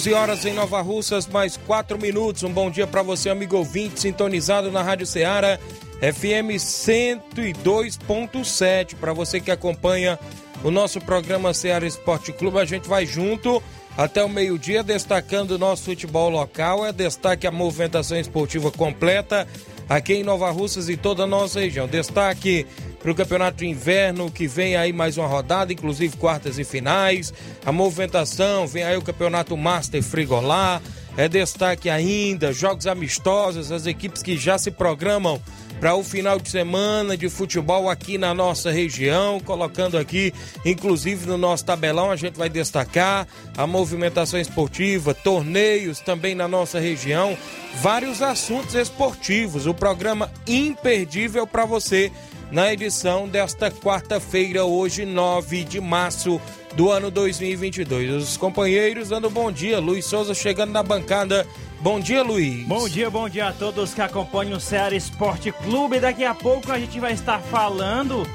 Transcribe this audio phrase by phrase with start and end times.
[0.00, 2.42] 11 horas em Nova Russas, mais 4 minutos.
[2.42, 5.58] Um bom dia para você, amigo ouvinte, sintonizado na Rádio Ceará,
[6.00, 8.94] FM 102.7.
[8.94, 10.18] Para você que acompanha
[10.64, 13.62] o nosso programa Ceará Esporte Clube, a gente vai junto
[13.94, 16.86] até o meio-dia, destacando o nosso futebol local.
[16.86, 19.46] É destaque a movimentação esportiva completa
[19.86, 21.86] aqui em Nova Russas e toda a nossa região.
[21.86, 22.66] Destaque
[23.00, 27.32] para o Campeonato de Inverno, que vem aí mais uma rodada, inclusive quartas e finais.
[27.64, 30.80] A movimentação, vem aí o Campeonato Master Frigolá.
[31.16, 35.40] É destaque ainda, jogos amistosos, as equipes que já se programam
[35.80, 40.32] para o final de semana de futebol aqui na nossa região, colocando aqui,
[40.64, 43.26] inclusive no nosso tabelão, a gente vai destacar
[43.56, 47.36] a movimentação esportiva, torneios também na nossa região,
[47.80, 52.12] vários assuntos esportivos, o programa imperdível para você
[52.50, 56.40] na edição desta quarta-feira, hoje, 9 de março
[56.74, 58.22] do ano 2022.
[58.22, 61.46] Os companheiros dando bom dia, Luiz Souza chegando na bancada.
[61.80, 62.66] Bom dia, Luiz.
[62.66, 66.00] Bom dia, bom dia a todos que acompanham o Ceará Esporte Clube.
[66.00, 68.26] Daqui a pouco a gente vai estar falando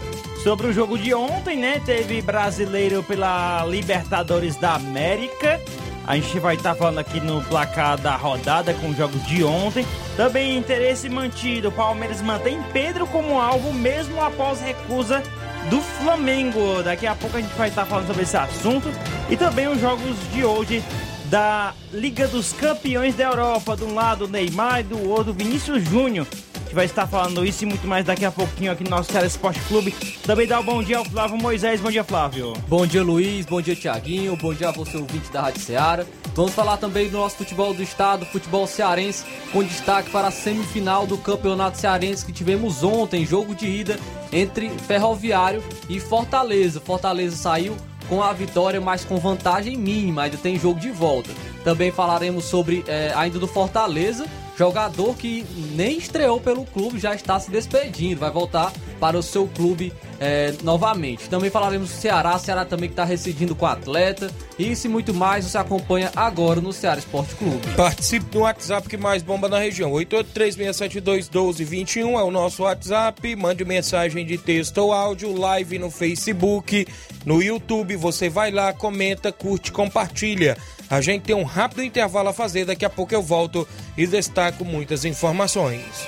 [0.44, 1.82] sobre o jogo de ontem, né?
[1.86, 5.62] Teve brasileiro pela Libertadores da América.
[6.08, 9.86] A gente vai estar falando aqui no placar da rodada com os jogos de ontem.
[10.16, 11.70] Também interesse mantido.
[11.70, 15.24] O Palmeiras mantém Pedro como alvo mesmo após recusa
[15.70, 16.84] do Flamengo.
[16.84, 18.88] Daqui a pouco a gente vai estar falando sobre esse assunto.
[19.30, 20.84] E também os jogos de hoje
[21.26, 23.76] da Liga dos Campeões da Europa.
[23.76, 26.28] De um lado Neymar e do outro Vinícius Júnior
[26.76, 29.62] vai estar falando isso e muito mais daqui a pouquinho aqui no nosso Ceará Esporte
[29.62, 29.92] Clube.
[30.24, 31.80] Também dá um bom dia ao Flávio Moisés.
[31.80, 32.52] Bom dia, Flávio.
[32.68, 33.46] Bom dia, Luiz.
[33.46, 34.36] Bom dia, Tiaguinho.
[34.36, 36.06] Bom dia a você, ouvinte da Rádio Ceará.
[36.36, 41.08] Vamos falar também do nosso futebol do estado, futebol cearense, com destaque para a semifinal
[41.08, 43.98] do Campeonato Cearense que tivemos ontem, jogo de ida
[44.34, 46.82] entre Ferroviário e Fortaleza.
[46.82, 47.78] Fortaleza saiu
[48.10, 51.30] com a vitória, mas com vantagem mínima, ainda tem jogo de volta.
[51.64, 54.26] Também falaremos sobre é, ainda do Fortaleza,
[54.58, 59.48] jogador que nem estreou pelo clube, já está se despedindo, vai voltar para o seu
[59.48, 61.30] clube é, novamente.
[61.30, 64.30] Também falaremos do Ceará, Ceará também que está residindo com o atleta.
[64.58, 67.68] Isso e muito mais você acompanha agora no Ceará Esporte Clube.
[67.76, 69.92] Participe do WhatsApp que mais bomba na região.
[69.92, 73.36] 8836721221 é o nosso WhatsApp.
[73.36, 76.88] Mande mensagem de texto ou áudio, live no Facebook,
[77.26, 77.96] no YouTube.
[77.98, 80.58] Você vai lá, comenta, curte, compartilha.
[80.90, 83.68] A gente tem um rápido intervalo a fazer, daqui a pouco eu volto
[83.98, 86.08] e destaco muitas informações.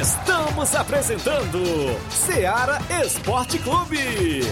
[0.00, 1.58] Estamos apresentando
[2.10, 4.42] Seara Esporte Clube.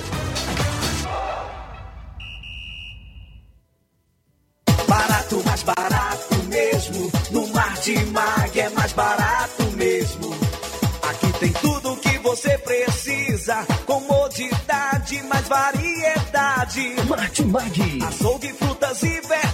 [4.88, 7.12] Barato, mais barato mesmo.
[7.31, 10.34] No Mar de Mag é mais barato mesmo.
[11.03, 13.67] Aqui tem tudo o que você precisa.
[13.85, 16.97] Comodidade, mais variedade.
[17.06, 17.99] Martimag.
[18.02, 19.54] Açougue, frutas e verduras.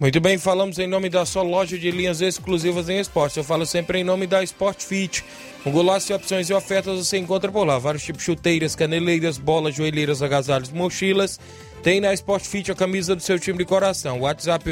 [0.00, 3.36] Muito bem, falamos em nome da sua loja de linhas exclusivas em esporte.
[3.36, 5.22] Eu falo sempre em nome da Sport Fit.
[5.66, 7.78] Um golaço de opções e ofertas você encontra por lá.
[7.78, 11.38] Vários tipos de chuteiras, caneleiras, bolas, joelheiras, agasalhos, mochilas.
[11.82, 14.20] Tem na Sport Fit a camisa do seu time de coração.
[14.20, 14.70] WhatsApp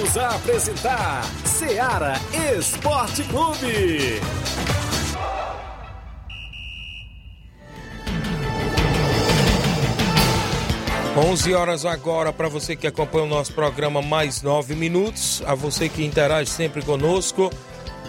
[0.00, 2.14] Voltamos a apresentar Seara
[2.56, 4.18] Esporte Clube.
[11.14, 15.86] 11 horas agora para você que acompanha o nosso programa mais 9 minutos, a você
[15.86, 17.50] que interage sempre conosco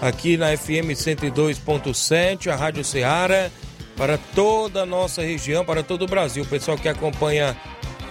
[0.01, 3.49] aqui na FM 102.7, a Rádio Ceará,
[3.97, 7.57] para toda a nossa região, para todo o Brasil, o pessoal que acompanha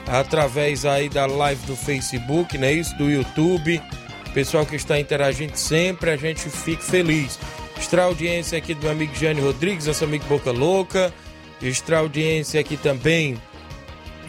[0.07, 3.81] através aí da live do Facebook, né, isso do YouTube,
[4.35, 7.39] pessoal que está interagindo sempre, a gente fica feliz.
[7.77, 11.13] Extra audiência aqui do meu amigo Jânio Rodrigues, nosso amigo Boca Louca,
[11.63, 13.41] extra audiência aqui também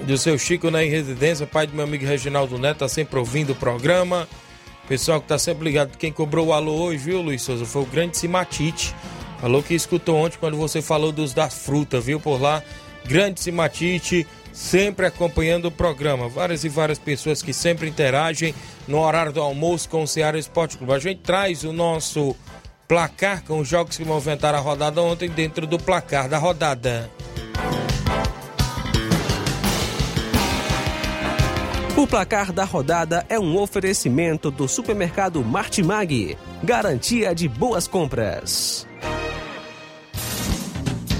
[0.03, 3.55] do seu Chico na Residência, pai do meu amigo Reginaldo Neto, tá sempre ouvindo o
[3.55, 4.27] programa.
[4.87, 7.65] Pessoal que tá sempre ligado, quem cobrou o alô hoje, viu, Luiz Souza?
[7.65, 8.95] Foi o grande Simatite.
[9.39, 12.61] Falou que escutou ontem quando você falou dos das frutas, viu, por lá.
[13.05, 16.27] Grande Simatite, sempre acompanhando o programa.
[16.27, 18.53] Várias e várias pessoas que sempre interagem
[18.87, 20.93] no horário do almoço com o Ceará Esporte Clube.
[20.93, 22.35] A gente traz o nosso
[22.87, 27.09] placar com os jogos que movimentaram a rodada ontem dentro do placar da rodada.
[31.95, 38.87] O placar da rodada é um oferecimento do supermercado Martimag, garantia de boas compras.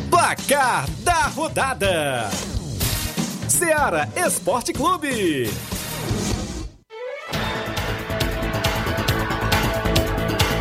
[0.09, 2.29] Placar da rodada:
[3.61, 5.47] Seara Esporte Clube.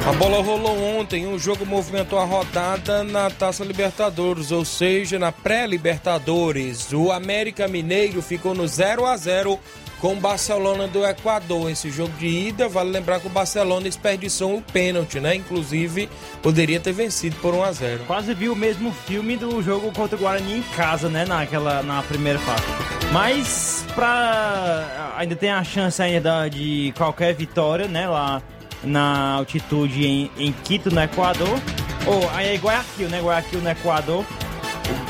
[0.06, 5.32] A bola rolou ontem, o jogo movimentou a rodada na Taça Libertadores, ou seja, na
[5.32, 6.92] pré-Libertadores.
[6.92, 9.58] O América Mineiro ficou no 0 a 0
[10.00, 11.70] com o Barcelona do Equador.
[11.70, 15.34] Esse jogo de ida, vale lembrar que o Barcelona desperdiçou um pênalti, né?
[15.34, 16.08] Inclusive,
[16.42, 20.16] poderia ter vencido por 1 a 0 Quase viu o mesmo filme do jogo contra
[20.16, 21.24] o Guarani em casa, né?
[21.24, 22.64] Naquela, na primeira fase.
[23.12, 25.14] Mas, pra...
[25.16, 28.08] ainda tem a chance ainda de qualquer vitória, né?
[28.08, 28.42] Lá
[28.82, 31.60] na altitude em, em Quito, no Equador.
[32.06, 33.20] Ou oh, aí é Guayaquil, né?
[33.20, 34.24] Guayaquil no Equador,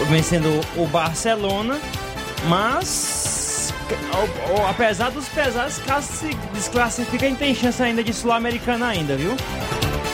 [0.09, 1.79] vencendo o Barcelona.
[2.49, 3.40] Mas,
[4.69, 9.37] apesar dos pesares, caso se desclassifica, tem chance ainda de Sul-Americana ainda, viu?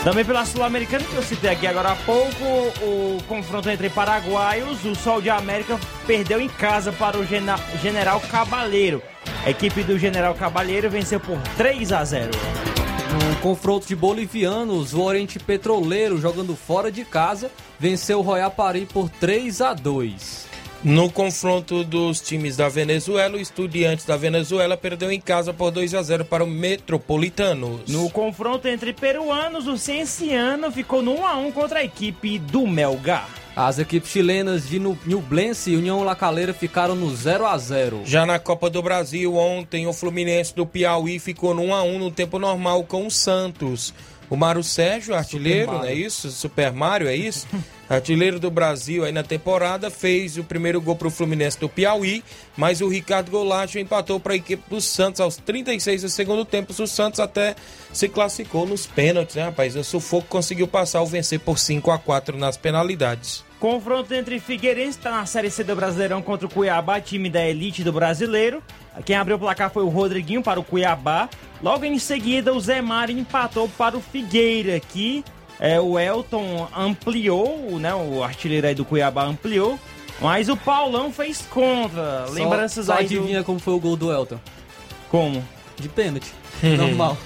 [0.04, 2.44] Também pela Sul-Americana, que eu citei aqui agora há pouco,
[2.82, 7.26] o confronto entre paraguaios, o Sol de América perdeu em casa para o
[7.82, 9.02] General Cabaleiro.
[9.44, 12.30] A equipe do General Cabaleiro venceu por 3 a 0.
[13.30, 18.86] No confronto de bolivianos, o Oriente Petroleiro, jogando fora de casa, venceu o Royal Paris
[18.92, 20.46] por 3 a 2.
[20.88, 25.96] No confronto dos times da Venezuela, o Estudiantes da Venezuela perdeu em casa por 2
[25.96, 27.88] a 0 para o Metropolitanos.
[27.88, 32.68] No confronto entre peruanos, o Cienciano ficou no 1 a 1 contra a equipe do
[32.68, 33.28] Melgar.
[33.56, 38.02] As equipes chilenas de Nublense e União Lacaleira ficaram no 0 a 0.
[38.04, 41.98] Já na Copa do Brasil, ontem o Fluminense do Piauí ficou no 1 a 1
[41.98, 43.92] no tempo normal com o Santos.
[44.28, 46.30] O Mário Sérgio, artilheiro, não é isso?
[46.30, 47.46] Super Mário, é isso?
[47.88, 52.24] artilheiro do Brasil aí na temporada, fez o primeiro gol para o Fluminense do Piauí,
[52.56, 56.72] mas o Ricardo Goulart empatou para a equipe do Santos aos 36 do segundo tempo.
[56.76, 57.54] O Santos até
[57.92, 59.76] se classificou nos pênaltis, né, rapaz?
[59.76, 63.44] O Sufoco conseguiu passar o vencer por 5 a 4 nas penalidades.
[63.58, 67.82] Confronto entre Figueirense, está na Série C do Brasileirão contra o Cuiabá, time da elite
[67.82, 68.62] do brasileiro.
[69.04, 71.28] Quem abriu o placar foi o Rodriguinho para o Cuiabá.
[71.62, 75.24] Logo em seguida, o Zé Mário empatou para o Figueira, que
[75.58, 77.94] é, o Elton ampliou, né?
[77.94, 79.78] O artilheiro aí do Cuiabá ampliou.
[80.20, 82.26] Mas o Paulão fez contra.
[82.30, 83.04] Lembranças só aí.
[83.04, 83.44] adivinha do...
[83.44, 84.38] como foi o gol do Elton?
[85.10, 85.44] Como?
[85.76, 86.32] De pênalti.
[86.62, 87.18] Normal.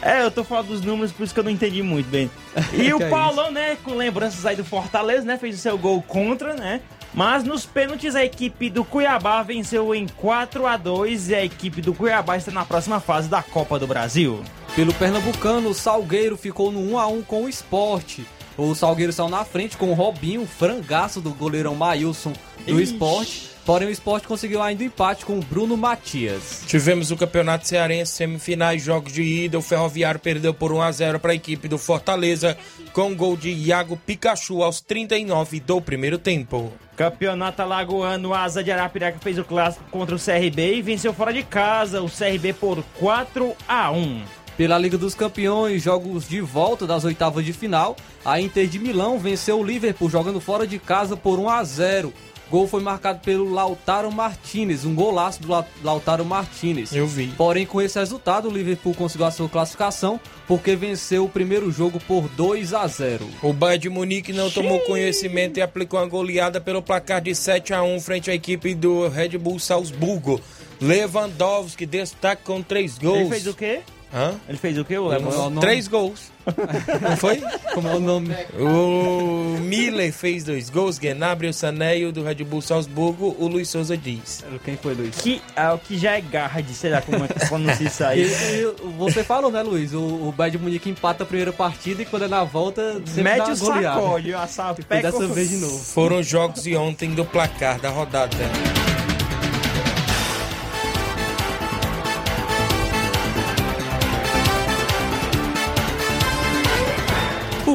[0.00, 2.30] É, eu tô falando dos números, por isso que eu não entendi muito bem.
[2.72, 6.00] E o é Paulão, né, com lembranças aí do Fortaleza, né, fez o seu gol
[6.02, 6.80] contra, né?
[7.18, 11.82] Mas nos pênaltis a equipe do Cuiabá venceu em 4 a 2 e a equipe
[11.82, 14.40] do Cuiabá está na próxima fase da Copa do Brasil.
[14.76, 18.24] Pelo Pernambucano, o Salgueiro ficou no 1 a 1 com o Esporte.
[18.56, 22.32] O Salgueiro saiu na frente com o Robinho, frangaço do goleirão Maílson
[22.64, 22.80] do.
[22.80, 23.50] Esporte.
[23.68, 26.62] Porém, o esporte conseguiu ainda o um empate com o Bruno Matias.
[26.66, 29.58] Tivemos o Campeonato Cearense, semifinais, jogos de ida.
[29.58, 32.56] O Ferroviário perdeu por 1 a 0 para a equipe do Fortaleza,
[32.94, 36.72] com gol de Iago Pikachu aos 39 do primeiro tempo.
[36.96, 41.42] Campeonato Alagoano, Asa de Arapiraca fez o clássico contra o CRB e venceu fora de
[41.42, 44.22] casa o CRB por 4 a 1.
[44.56, 47.94] Pela Liga dos Campeões, jogos de volta das oitavas de final,
[48.24, 52.12] a Inter de Milão venceu o Liverpool jogando fora de casa por 1 a 0.
[52.50, 56.94] Gol foi marcado pelo Lautaro Martinez, um golaço do La- Lautaro Martinez.
[56.94, 57.26] Eu vi.
[57.36, 62.00] Porém, com esse resultado, o Liverpool conseguiu a sua classificação porque venceu o primeiro jogo
[62.00, 63.26] por 2 a 0.
[63.42, 67.74] O Bayern de Munique não tomou conhecimento e aplicou uma goleada pelo placar de 7
[67.74, 70.40] a 1 frente à equipe do Red Bull Salzburgo.
[70.80, 73.18] Lewandowski destaca com três gols.
[73.18, 73.80] Ele fez o quê?
[74.12, 74.34] Hã?
[74.48, 75.60] Ele fez o quê, o Lewandowski?
[75.60, 76.30] Três gols.
[77.02, 77.42] Não foi?
[77.74, 78.34] Como é o nome?
[78.58, 79.37] O
[79.68, 84.44] Miller fez dois gols, Gnabry, o Saneio do Red Bull Salzburgo, o Luiz Souza diz.
[84.64, 85.16] Quem foi, Luiz?
[85.16, 88.02] Que, ah, o que já é garra de, sei lá como é que pronuncia isso
[88.04, 88.22] E- aí.
[88.22, 89.92] e você falou, né, Luiz?
[89.92, 93.50] O, o Bayern de Munique empata a primeira partida e quando é na volta, Mete
[93.50, 94.00] o goleada.
[94.00, 95.02] sacode, a sapeca.
[95.02, 95.78] dessa vez de novo.
[95.78, 98.36] Foram jogos de ontem do placar da rodada.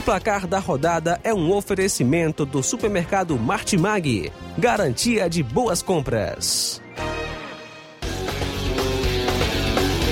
[0.03, 4.31] Placar da rodada é um oferecimento do supermercado Martimag.
[4.57, 6.81] Garantia de boas compras.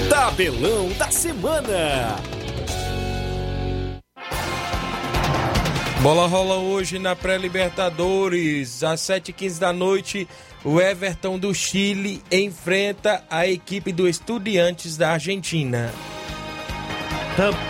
[0.10, 2.16] Tabelão da semana.
[6.02, 10.28] Bola rola hoje na pré-Libertadores, às 7h15 da noite.
[10.64, 15.92] O Everton do Chile enfrenta a equipe do Estudiantes da Argentina.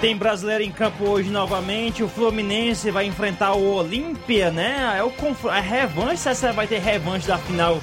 [0.01, 2.03] Tem brasileiro em campo hoje novamente.
[2.03, 4.97] O Fluminense vai enfrentar o Olímpia, né?
[4.97, 5.13] É o
[5.49, 6.27] é revanche.
[6.27, 7.79] Essa vai ter revanche da final.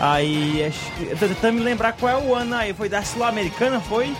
[0.00, 0.72] Aí,
[1.18, 2.72] tô tentando me lembrar qual é o ano aí.
[2.72, 4.14] Foi da Sul-Americana, foi?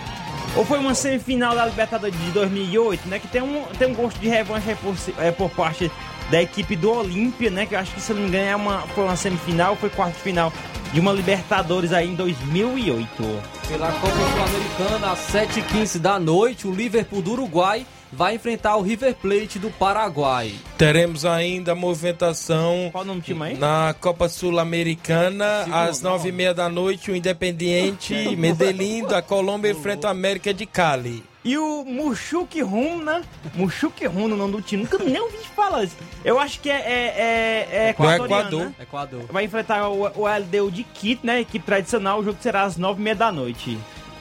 [0.55, 3.17] Ou foi uma semifinal da Libertadores de 2008, né?
[3.17, 5.91] Que tem um, tem um gosto de revanche por, é, por parte
[6.29, 7.65] da equipe do Olímpia, né?
[7.65, 10.15] Que eu acho que, se não me engano, é uma, foi uma semifinal, foi quarto
[10.15, 10.53] final
[10.93, 13.07] de uma Libertadores aí em 2008.
[13.67, 19.15] Pela Copa Sul-Americana, às 7h15 da noite, o Liverpool do Uruguai vai enfrentar o River
[19.15, 20.53] Plate do Paraguai.
[20.77, 23.57] Teremos ainda a movimentação Qual o nome do time aí?
[23.57, 27.11] na Copa Sul-Americana, às nove e meia da noite.
[27.11, 31.23] O Independiente Medellín da Colômbia enfrenta o América de Cali.
[31.47, 33.21] E o Mushuk Runa,
[33.55, 35.95] Mushuk Runa, o nome do time, nunca nem ouvi falar isso.
[36.25, 38.65] Eu acho que é, é, é, é Equador.
[38.65, 38.73] né?
[38.81, 39.21] Equador.
[39.31, 41.39] Vai enfrentar o, o LDU de Quito, né?
[41.39, 42.19] Equipe tradicional.
[42.19, 43.79] O jogo será às nove e meia da noite.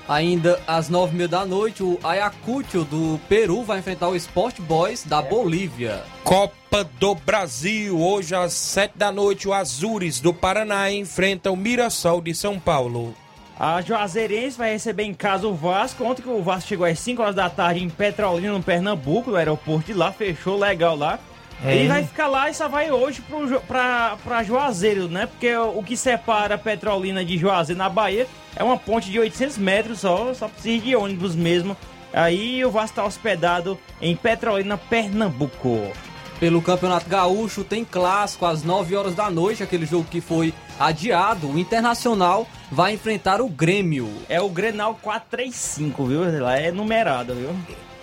[0.09, 5.21] Ainda às 9h30 da noite, o Ayacucho do Peru vai enfrentar o Sport Boys da
[5.21, 6.05] Bolívia.
[6.23, 12.21] Copa do Brasil, hoje às sete da noite, o Azures do Paraná enfrenta o Mirassol
[12.21, 13.17] de São Paulo.
[13.59, 16.05] A Juazeirense vai receber em casa o Vasco.
[16.05, 19.37] Ontem que o Vasco chegou às 5 horas da tarde em Petrolina, no Pernambuco, no
[19.37, 21.19] aeroporto de lá, fechou legal lá.
[21.65, 25.25] Ele vai ficar lá e só vai hoje pro, pra, pra Juazeiro, né?
[25.25, 29.57] Porque o, o que separa Petrolina de Juazeiro na Bahia é uma ponte de 800
[29.57, 31.75] metros só, só precisa de ônibus mesmo.
[32.13, 35.91] Aí o Vasco está hospedado em Petrolina, Pernambuco.
[36.39, 41.49] Pelo Campeonato Gaúcho tem clássico às 9 horas da noite, aquele jogo que foi adiado.
[41.49, 44.09] O Internacional vai enfrentar o Grêmio.
[44.29, 46.43] É o Grenal 435, viu?
[46.43, 47.51] Lá é numerado, viu?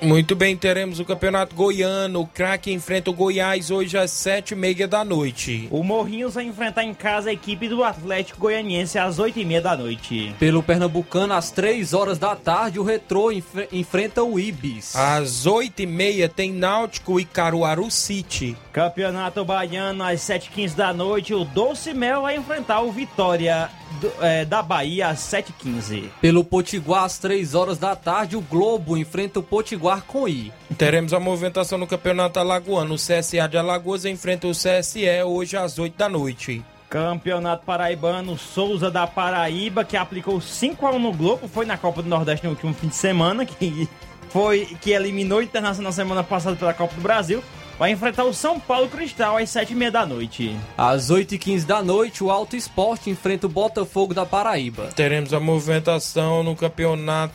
[0.03, 2.22] Muito bem, teremos o Campeonato Goiano.
[2.22, 5.67] O craque enfrenta o Goiás hoje às sete e meia da noite.
[5.72, 10.36] O Morrinhos vai enfrentar em casa a equipe do Atlético Goianiense às 8h30 da noite.
[10.38, 14.93] Pelo Pernambucano, às 3 horas da tarde, o Retrô enf- enfrenta o Ibis.
[14.95, 18.57] Às oito e meia tem Náutico e Caruaru City.
[18.74, 21.33] Campeonato Baiano às 7h15 da noite.
[21.33, 23.69] O Doce Mel vai enfrentar o Vitória
[24.01, 26.10] do- é, da Bahia às 7h15.
[26.19, 30.51] Pelo Potiguar, às 3 horas da tarde, o Globo enfrenta o Potiguar com I.
[30.77, 32.95] Teremos a movimentação no Campeonato Alagoano.
[32.95, 36.63] O CSA de Alagoas enfrenta o CSE hoje às oito da noite.
[36.89, 42.45] Campeonato Paraibano, Souza da Paraíba, que aplicou 5x1 no Globo, foi na Copa do Nordeste
[42.45, 43.89] no último fim de semana, que
[44.29, 47.43] foi que eliminou o Internacional semana passada pela Copa do Brasil.
[47.79, 50.55] Vai enfrentar o São Paulo Cristal às 7h30 da noite.
[50.77, 54.89] Às 8h15 da noite, o Alto Esporte enfrenta o Botafogo da Paraíba.
[54.95, 57.33] Teremos a movimentação no Campeonato,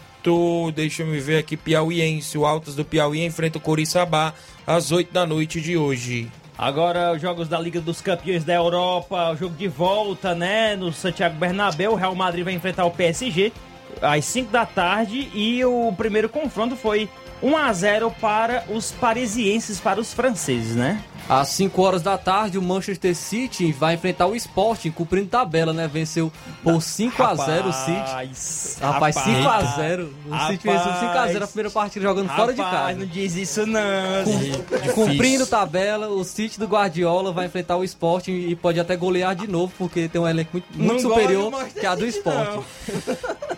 [0.74, 2.36] deixa eu me ver aqui, Piauiense.
[2.36, 4.34] O Altos do Piauí enfrenta o Coriçaba
[4.66, 6.30] às oito da noite de hoje.
[6.56, 10.74] Agora, os jogos da Liga dos Campeões da Europa, o jogo de volta, né?
[10.74, 13.52] No Santiago Bernabéu, o Real Madrid vai enfrentar o PSG
[14.02, 17.08] às 5 da tarde e o primeiro confronto foi
[17.42, 21.00] 1 a 0 para os parisienses, para os franceses, né?
[21.28, 25.86] Às 5 horas da tarde, o Manchester City vai enfrentar o Sporting, cumprindo tabela, né?
[25.86, 26.32] Venceu
[26.62, 27.92] por 5 a 0 o City.
[27.98, 32.28] Rapaz, Rapaz, 5 a 0 O City venceu 5 a 0 a primeira partida jogando
[32.30, 32.98] fora de Rapaz, casa.
[32.98, 33.82] não diz isso não.
[34.94, 39.46] Cumprindo tabela, o City do Guardiola vai enfrentar o Sporting e pode até golear de
[39.46, 42.64] novo, porque tem um elenco muito, muito superior que a do Sporting.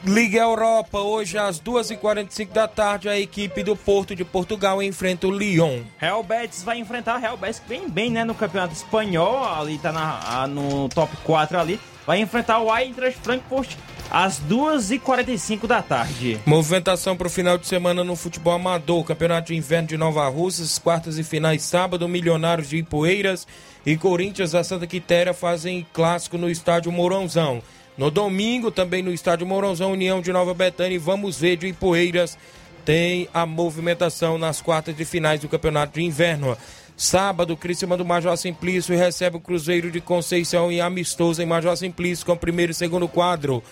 [0.04, 5.30] Liga Europa, hoje às 2h45 da tarde, a equipe do Porto de Portugal enfrenta o
[5.30, 5.82] Lyon.
[5.98, 9.92] Real Betis vai enfrentar Real Betis, que vem bem, né, no campeonato espanhol, ali tá
[9.92, 11.80] na, no top 4 ali.
[12.06, 13.76] Vai enfrentar o Eintracht Frankfurt
[14.10, 16.40] às 2h45 da tarde.
[16.44, 19.04] Movimentação para o final de semana no futebol amador.
[19.04, 23.46] Campeonato de Inverno de Nova Russas, quartas e finais sábado, Milionários de Ipueiras
[23.86, 27.62] e Corinthians da Santa Quitéria fazem clássico no estádio Mourãozão.
[27.96, 32.36] No domingo, também no estádio Mourãozão, União de Nova Betânia e Vamos Ver de Ipueiras
[32.84, 36.56] tem a movimentação nas quartas de finais do Campeonato de Inverno.
[37.00, 42.26] Sábado, Criciúma do Major Simplício recebe o Cruzeiro de Conceição e amistoso em Major Simplício
[42.26, 43.62] com primeiro e segundo quadro.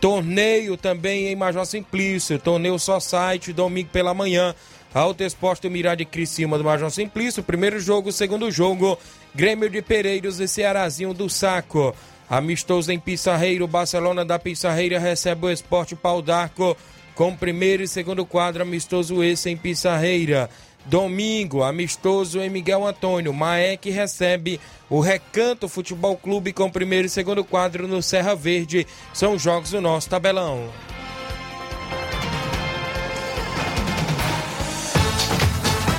[0.00, 4.54] Torneio também em Major Simplício, torneio só site, domingo pela manhã.
[4.94, 8.96] Alto Esporte do Mirade Criciúma do Major Simplício, primeiro jogo, segundo jogo,
[9.34, 11.92] Grêmio de Pereiros e Cearazinho do Saco.
[12.30, 16.76] Amistoso em Pissarreiro, Barcelona da Pissarreira recebe o Esporte Pau d'Arco
[17.16, 20.48] com primeiro e segundo quadro, amistoso esse em Pissarreira.
[20.88, 23.32] Domingo, amistoso em Miguel Antônio.
[23.34, 28.86] Maek recebe o Recanto Futebol Clube com primeiro e segundo quadro no Serra Verde.
[29.12, 30.66] São jogos do nosso tabelão.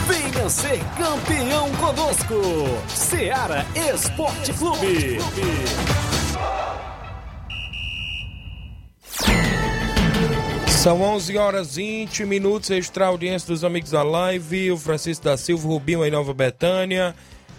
[0.08, 2.36] Venha ser campeão conosco.
[2.88, 5.20] Seara Esporte Clube.
[10.80, 15.36] São 11 horas e 20 minutos, extra audiência dos amigos da live, o Francisco da
[15.36, 17.14] Silva, Rubinho em Nova Betânia.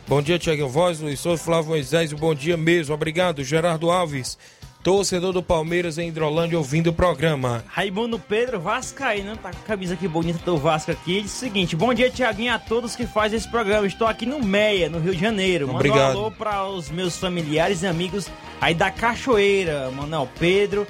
[0.09, 3.45] Bom dia, Tiago Voz, Luiz Souza, Flávio Moisés, bom dia mesmo, obrigado.
[3.45, 4.39] Gerardo Alves,
[4.83, 7.63] torcedor do Palmeiras em Hidrolândia, ouvindo o programa.
[7.69, 11.13] Raimundo Pedro Vascaíno, tá com a camisa aqui bonita do Vasco aqui.
[11.13, 13.87] Ele diz o seguinte: Bom dia, Tiaguinho, a todos que fazem esse programa.
[13.87, 15.67] Estou aqui no Meia, no Rio de Janeiro.
[15.67, 16.17] Manda Obrigado.
[16.17, 18.29] um alô para os meus familiares e amigos
[18.63, 20.87] aí da Cachoeira, Manuel Pedro,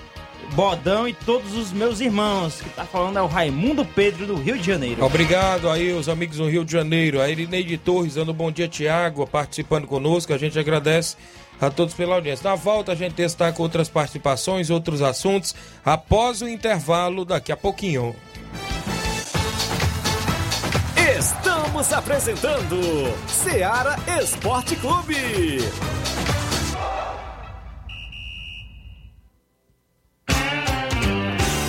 [0.55, 2.61] Bodão e todos os meus irmãos.
[2.61, 5.05] Que tá falando é o Raimundo Pedro do Rio de Janeiro.
[5.05, 7.21] Obrigado aí, os amigos do Rio de Janeiro.
[7.21, 10.33] A Irineide Torres dando um bom dia, Tiago, participando conosco.
[10.33, 11.17] A gente agradece
[11.61, 12.49] a todos pela audiência.
[12.49, 18.17] Na volta, a gente destaca outras participações, outros assuntos, após o intervalo, daqui a pouquinho.
[21.19, 22.81] Estamos apresentando
[23.29, 25.59] Seara Esporte Clube.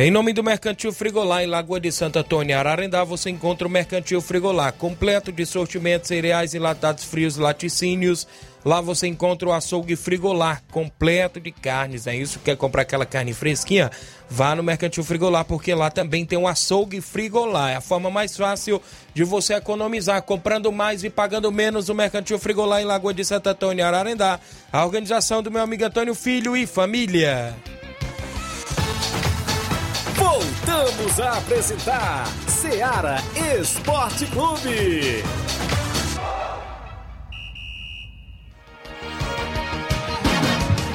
[0.00, 4.20] Em nome do Mercantil Frigolá, em Lagoa de Santo Antônio, Ararendá, você encontra o Mercantil
[4.20, 8.24] Frigolá, completo de sortimentos, cereais, enlatados frios, laticínios.
[8.68, 12.06] Lá você encontra o açougue Frigolá, completo de carnes.
[12.06, 12.38] É isso?
[12.40, 13.90] Quer comprar aquela carne fresquinha?
[14.28, 17.70] Vá no Mercantil Frigolá, porque lá também tem um açougue Frigolá.
[17.70, 18.78] É a forma mais fácil
[19.14, 21.88] de você economizar, comprando mais e pagando menos.
[21.88, 24.38] O Mercantil Frigolá, em Lagoa de Santo Antônio, Ararendá.
[24.70, 27.56] A organização do meu amigo Antônio Filho e família.
[30.14, 33.16] Voltamos a apresentar Seara
[33.58, 35.24] Esporte Clube.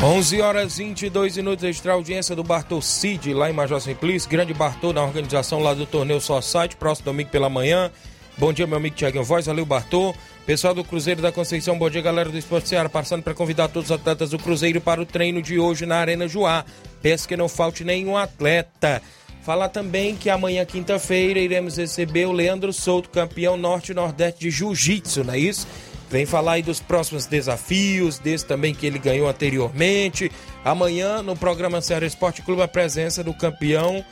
[0.04, 4.30] 11 horas 22 minutos, extra audiência do Bartol Cid, lá em Major Simplício.
[4.30, 7.90] Grande Bartol na organização lá do torneio Só Site, próximo domingo pela manhã.
[8.38, 10.14] Bom dia, meu amigo Tiaguinho Voz, valeu Bartol.
[10.46, 12.90] Pessoal do Cruzeiro da Conceição, bom dia, galera do Esporte Seara.
[12.90, 16.28] Passando para convidar todos os atletas do Cruzeiro para o treino de hoje na Arena
[16.28, 16.66] Joá.
[17.02, 19.02] Peço que não falte nenhum atleta.
[19.42, 24.52] Falar também que amanhã, quinta-feira, iremos receber o Leandro Souto, campeão norte e nordeste de
[24.52, 25.66] jiu-jitsu, não é isso?
[26.10, 30.32] Vem falar aí dos próximos desafios, desse também que ele ganhou anteriormente.
[30.64, 34.06] Amanhã, no programa Ceará Esporte Clube, a presença do campeão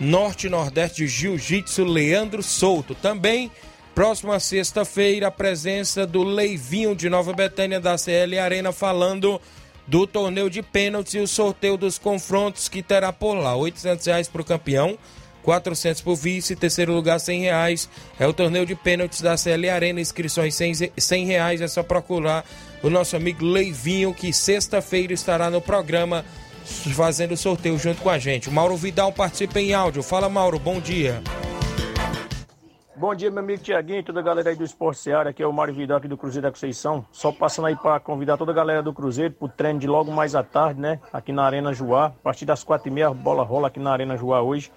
[0.00, 2.94] norte e nordeste de jiu-jitsu, Leandro Souto.
[2.94, 3.50] Também,
[3.94, 9.40] próxima sexta-feira, a presença do Leivinho de Nova Betânia da CL Arena falando
[9.86, 13.56] do torneio de pênaltis e o sorteio dos confrontos que terá por lá.
[13.56, 14.98] 800 reais para o campeão,
[15.48, 17.88] 400 por vice, terceiro lugar 100 reais.
[18.20, 22.44] É o torneio de pênaltis da CL Arena, inscrições 100, 100 reais, é só procurar
[22.82, 26.22] o nosso amigo Leivinho, que sexta-feira estará no programa
[26.94, 28.50] fazendo o sorteio junto com a gente.
[28.50, 30.02] O Mauro Vidal participa em áudio.
[30.02, 31.22] Fala, Mauro, bom dia.
[32.94, 35.52] Bom dia, meu amigo Tiaguinho, toda a galera aí do Esporte Seara, aqui é o
[35.52, 37.06] Mário Vidal aqui do Cruzeiro da Conceição.
[37.12, 40.34] Só passando aí para convidar toda a galera do Cruzeiro pro treino de logo mais
[40.34, 41.00] à tarde, né?
[41.12, 42.06] Aqui na Arena Joá.
[42.06, 44.72] A partir das quatro e meia, a bola rola aqui na Arena Joá hoje.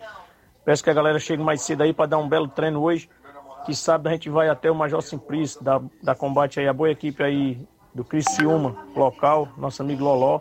[0.64, 3.10] Peço que a galera chegue mais cedo aí para dar um belo treino hoje.
[3.66, 6.90] Que sábado a gente vai até o Major Simplício, da, da combate aí, a boa
[6.90, 7.60] equipe aí
[7.94, 10.40] do Criciúma, local, nosso amigo Loló.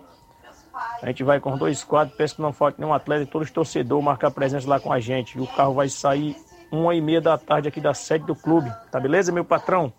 [1.02, 3.52] A gente vai com dois quadros, peço que não falte nenhum atleta e todos os
[3.52, 5.36] torcedores marcar presença lá com a gente.
[5.36, 6.36] E o carro vai sair
[6.70, 8.72] uma e meia da tarde aqui da sede do clube.
[8.90, 9.92] Tá beleza, meu patrão?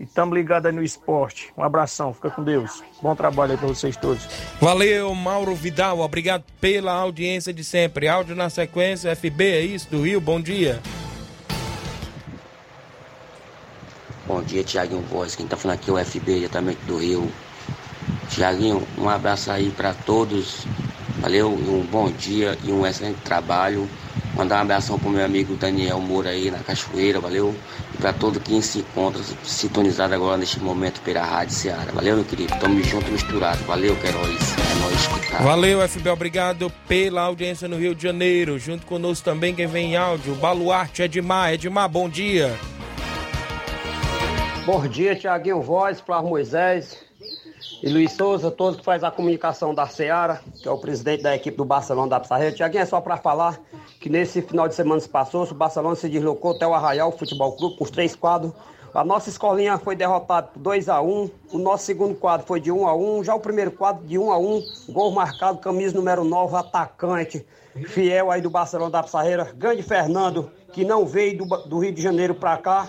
[0.00, 1.52] E tamo ligado aí no esporte.
[1.56, 2.82] Um abração, fica com Deus.
[3.02, 4.28] Bom trabalho aí pra vocês todos.
[4.60, 5.98] Valeu, Mauro Vidal.
[5.98, 8.08] Obrigado pela audiência de sempre.
[8.08, 10.20] Áudio na sequência, FB, é isso, do Rio.
[10.20, 10.80] Bom dia.
[14.26, 15.34] Bom dia, Tiaguinho Voz.
[15.34, 17.32] Quem tá falando aqui é o FB, diretamente do Rio.
[18.28, 20.66] Tiaguinho, um abraço aí para todos.
[21.20, 23.88] Valeu, um bom dia e um excelente trabalho.
[24.34, 27.54] Mandar um abração pro meu amigo Daniel Moura aí na Cachoeira, valeu?
[27.94, 31.90] E para todo quem se encontra sintonizado agora neste momento pela Rádio Ceará.
[31.92, 32.54] Valeu, meu querido?
[32.60, 33.64] Tamo junto misturado.
[33.64, 34.54] Valeu, Queiroz.
[34.58, 35.42] É nóis escutar.
[35.42, 36.10] Valeu, FB.
[36.10, 38.58] Obrigado pela audiência no Rio de Janeiro.
[38.58, 41.52] Junto conosco também quem vem em áudio, Baluarte Edmar.
[41.52, 42.54] Edmar, bom dia.
[44.64, 47.07] Bom dia, Tiaguinho Voz, Flávio Moisés
[47.82, 51.34] e Luiz Souza, todos que faz a comunicação da Seara, que é o presidente da
[51.34, 52.54] equipe do Barcelona da Pissarreira.
[52.54, 53.58] Tiaguinho, é só para falar
[54.00, 57.52] que nesse final de semana se passou, o Barcelona se deslocou até o Arraial Futebol
[57.52, 58.52] Clube os três quadros.
[58.94, 62.72] A nossa escolinha foi derrotada por 2 a 1 o nosso segundo quadro foi de
[62.72, 66.24] 1 a 1 já o primeiro quadro de 1 a 1 gol marcado, camisa número
[66.24, 67.46] 9, atacante,
[67.86, 72.00] fiel aí do Barcelona da Pissarreira, grande Fernando, que não veio do, do Rio de
[72.02, 72.88] Janeiro para cá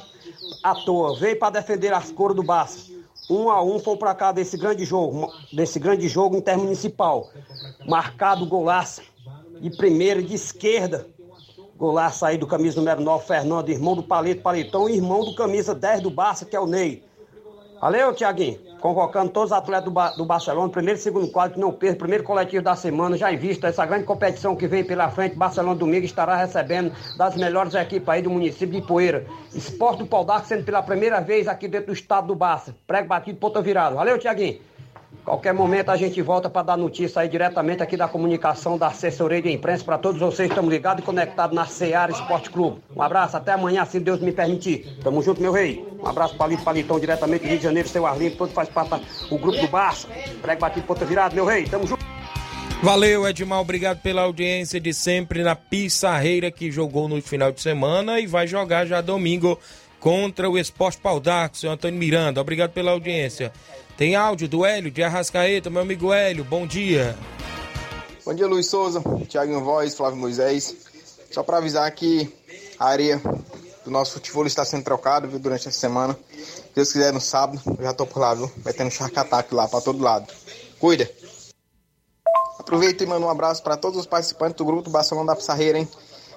[0.63, 2.98] à toa, veio para defender as cores do Barça.
[3.29, 7.29] Um a um foi para cá desse grande jogo, desse grande jogo intermunicipal.
[7.87, 9.01] Marcado golaço
[9.61, 11.07] de primeira, de esquerda.
[11.77, 16.01] Golaço aí do camisa número 9, Fernando, irmão do Palito Palitão, irmão do camisa 10
[16.01, 17.03] do Barça, que é o Ney.
[17.79, 18.68] Valeu, Tiaguinho.
[18.79, 21.97] Convocando todos os atletas do, ba do Barcelona, primeiro e segundo quadro, que não perca,
[21.97, 25.35] primeiro coletivo da semana, já em vista essa grande competição que vem pela frente.
[25.35, 29.25] Barcelona domingo estará recebendo das melhores equipes aí do município de Poeira.
[29.53, 32.75] Esporte do Pau sendo pela primeira vez aqui dentro do estado do Barça.
[32.87, 33.95] Prego batido, ponta virada.
[33.95, 34.68] Valeu, Tiaguinho.
[35.23, 39.41] Qualquer momento a gente volta para dar notícia aí diretamente aqui da comunicação da assessoria
[39.41, 40.49] de imprensa para todos vocês.
[40.49, 42.81] Estamos ligados e conectados na Seara Esporte Clube.
[42.95, 44.97] Um abraço, até amanhã, se Deus me permitir.
[45.03, 45.85] Tamo junto, meu rei.
[46.01, 49.05] Um abraço para Lito Palitão, diretamente do Rio de Janeiro, seu Arlindo, todo faz parte
[49.29, 50.07] do grupo do Barça.
[50.41, 51.65] Prego batido, ponta virada, meu rei.
[51.65, 52.03] Tamo junto.
[52.81, 53.59] Valeu, Edmar.
[53.59, 58.47] Obrigado pela audiência de sempre na Pissarreira, que jogou no final de semana e vai
[58.47, 59.59] jogar já domingo
[59.99, 62.41] contra o Esporte Pau d'Arco, seu Antônio Miranda.
[62.41, 63.51] Obrigado pela audiência.
[63.97, 67.17] Tem áudio do Hélio de Arrascaeta, meu amigo Hélio, bom dia.
[68.25, 70.75] Bom dia, Luiz Souza, Thiago Voz, Flávio Moisés.
[71.31, 72.31] Só para avisar que
[72.79, 73.21] a areia
[73.83, 76.17] do nosso futebol está sendo trocada durante essa semana.
[76.33, 78.51] Se Deus quiser, no sábado, eu já tô por lá, viu?
[78.85, 80.31] Um charcataque lá para todo lado.
[80.79, 81.09] Cuida!
[82.57, 85.79] Aproveita e manda um abraço para todos os participantes do grupo do Barcelona da Pissarreira,
[85.79, 85.87] hein?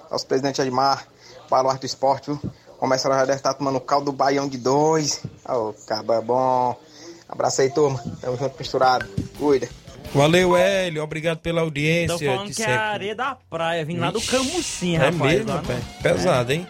[0.09, 1.07] Nosso presidente Admar,
[1.49, 2.41] Baluarte do Esporte, viu?
[2.83, 5.23] Começa a já deve estar tomando caldo do Baião de dois.
[5.47, 6.77] Ô, oh, caba bom.
[7.29, 7.97] Abraço aí, turma.
[8.19, 9.07] Tamo junto misturado.
[9.39, 9.69] Cuida.
[10.13, 11.01] Valeu, Hélio.
[11.01, 12.17] Obrigado pela audiência.
[12.17, 15.33] Tô falando que é a areia da praia, vim lá do Camusim, é rapaz.
[15.33, 15.81] Mesmo, lá, rapaz?
[16.01, 16.55] Pesado, é.
[16.55, 16.67] hein?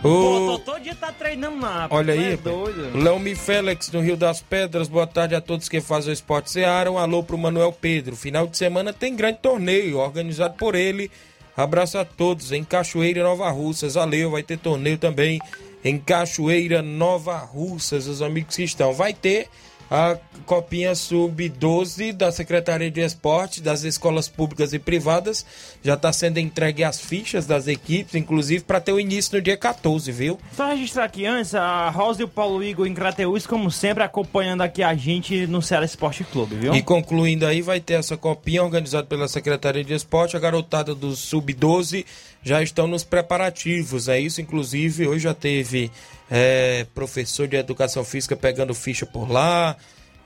[0.00, 0.02] O...
[0.02, 1.86] Pô, todo dia tá treinando lá.
[1.88, 2.98] Olha é aí, doido.
[2.98, 4.86] Leomi Félix, no Rio das Pedras.
[4.86, 6.92] Boa tarde a todos que fazem o Esporte Seara.
[6.92, 8.14] Um alô pro Manuel Pedro.
[8.14, 11.10] Final de semana tem grande torneio organizado por ele.
[11.56, 13.94] Abraço a todos em Cachoeira Nova Russas.
[13.94, 15.40] Valeu, vai ter torneio também
[15.84, 18.06] em Cachoeira Nova Russas.
[18.06, 18.92] Os amigos que estão.
[18.92, 19.48] Vai ter
[19.90, 20.16] a
[20.46, 25.44] Copinha Sub-12 da Secretaria de Esporte das escolas públicas e privadas.
[25.82, 29.56] Já está sendo entregue as fichas das equipes, inclusive para ter o início no dia
[29.56, 30.38] 14, viu?
[30.54, 34.62] Só registrar aqui antes, a Rosa e o Paulo Igor em Crateús, como sempre, acompanhando
[34.62, 36.74] aqui a gente no Ceará Esporte Clube, viu?
[36.74, 40.36] E concluindo aí, vai ter essa copinha organizada pela Secretaria de Esporte.
[40.36, 42.04] A garotada do Sub-12
[42.44, 44.40] já estão nos preparativos, é isso.
[44.40, 45.90] Inclusive, hoje já teve
[46.30, 49.76] é, professor de educação física pegando ficha por lá,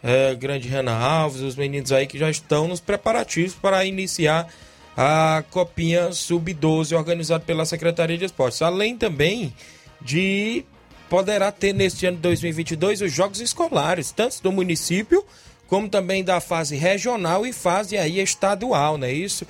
[0.02, 4.48] é, grande Rana Alves, os meninos aí que já estão nos preparativos para iniciar
[4.96, 8.60] a Copinha Sub-12 organizada pela Secretaria de Esportes.
[8.62, 9.54] Além também
[10.00, 10.64] de
[11.08, 15.24] poderá ter neste ano de 2022 os jogos escolares, tanto do município
[15.68, 19.46] como também da fase regional e fase aí estadual, não é isso?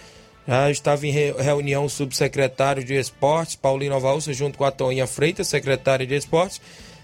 [0.48, 5.46] Já estava em reunião o subsecretário de Esportes, Paulino Alvalsa, junto com a Toninha Freitas,
[5.46, 6.58] secretária de Esportes,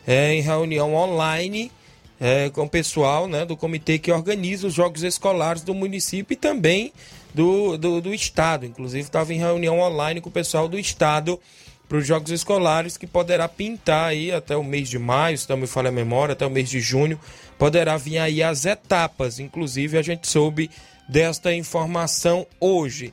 [0.07, 1.71] é, em reunião online
[2.19, 6.37] é, com o pessoal né, do comitê que organiza os jogos escolares do município e
[6.37, 6.91] também
[7.35, 8.65] do, do, do estado.
[8.65, 11.39] Inclusive, estava em reunião online com o pessoal do estado
[11.87, 15.59] para os jogos escolares, que poderá pintar aí até o mês de maio, se não
[15.59, 17.21] me falha a memória, até o mês de junho,
[17.59, 19.39] poderá vir aí as etapas.
[19.39, 20.71] Inclusive, a gente soube
[21.07, 23.13] desta informação hoje.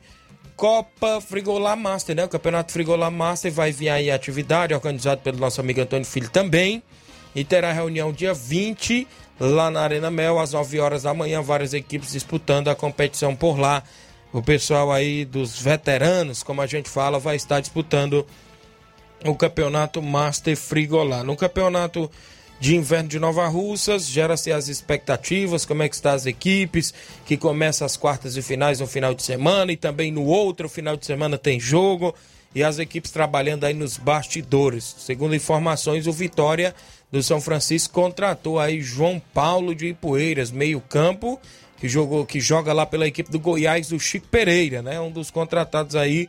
[0.62, 2.24] Copa Frigolá Master, né?
[2.24, 6.30] O Campeonato Frigolá Master vai vir aí a atividade, organizado pelo nosso amigo Antônio Filho
[6.30, 6.80] também.
[7.34, 9.08] E terá reunião dia 20,
[9.40, 13.58] lá na Arena Mel, às 9 horas da manhã, várias equipes disputando a competição por
[13.58, 13.82] lá.
[14.32, 18.24] O pessoal aí dos veteranos, como a gente fala, vai estar disputando
[19.24, 21.24] o Campeonato Master Frigolá.
[21.24, 22.08] No Campeonato
[22.62, 26.94] de Inverno de Nova Russas, gera-se as expectativas, como é que estão as equipes,
[27.26, 30.96] que começa as quartas e finais no final de semana e também no outro final
[30.96, 32.14] de semana tem jogo
[32.54, 34.94] e as equipes trabalhando aí nos bastidores.
[35.00, 36.72] Segundo informações, o Vitória
[37.10, 41.40] do São Francisco contratou aí João Paulo de Ipueiras, meio-campo,
[41.80, 45.00] que jogou que joga lá pela equipe do Goiás do Chico Pereira, né?
[45.00, 46.28] Um dos contratados aí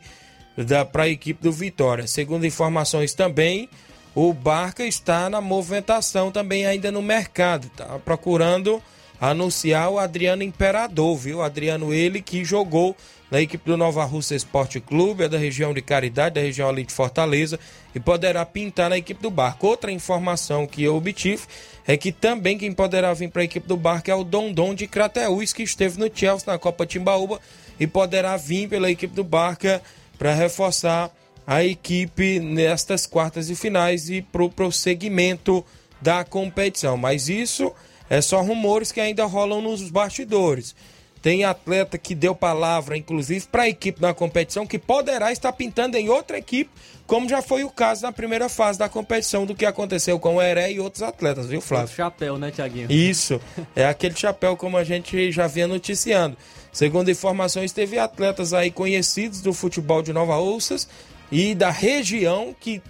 [0.90, 2.08] para a equipe do Vitória.
[2.08, 3.68] Segundo informações também,
[4.14, 8.82] o Barca está na movimentação também ainda no mercado, tá procurando
[9.20, 11.42] anunciar o Adriano Imperador, viu?
[11.42, 12.96] Adriano ele que jogou
[13.30, 16.84] na equipe do Nova Russa Esporte Clube, é da região de Caridade, da região ali
[16.84, 17.58] de Fortaleza,
[17.94, 19.66] e poderá pintar na equipe do Barca.
[19.66, 21.42] Outra informação que eu obtive
[21.86, 24.86] é que também quem poderá vir para a equipe do Barca é o Dondon de
[24.86, 27.40] Crateús, que esteve no Chelsea na Copa Timbaúba
[27.80, 29.82] e poderá vir pela equipe do Barca
[30.16, 31.10] para reforçar
[31.46, 35.64] a equipe nestas quartas e finais e para o prosseguimento
[36.00, 36.96] da competição.
[36.96, 37.72] Mas isso
[38.08, 40.74] é só rumores que ainda rolam nos bastidores.
[41.20, 45.96] Tem atleta que deu palavra, inclusive, para a equipe na competição, que poderá estar pintando
[45.96, 46.70] em outra equipe,
[47.06, 50.42] como já foi o caso na primeira fase da competição, do que aconteceu com o
[50.42, 51.88] Heré e outros atletas, viu, Flávio?
[51.88, 52.92] O chapéu, né, Tiaguinho?
[52.92, 53.40] Isso,
[53.74, 56.36] é aquele chapéu como a gente já vinha noticiando.
[56.70, 60.86] Segundo informações, teve atletas aí conhecidos do futebol de Nova Ouças
[61.34, 62.80] e da região que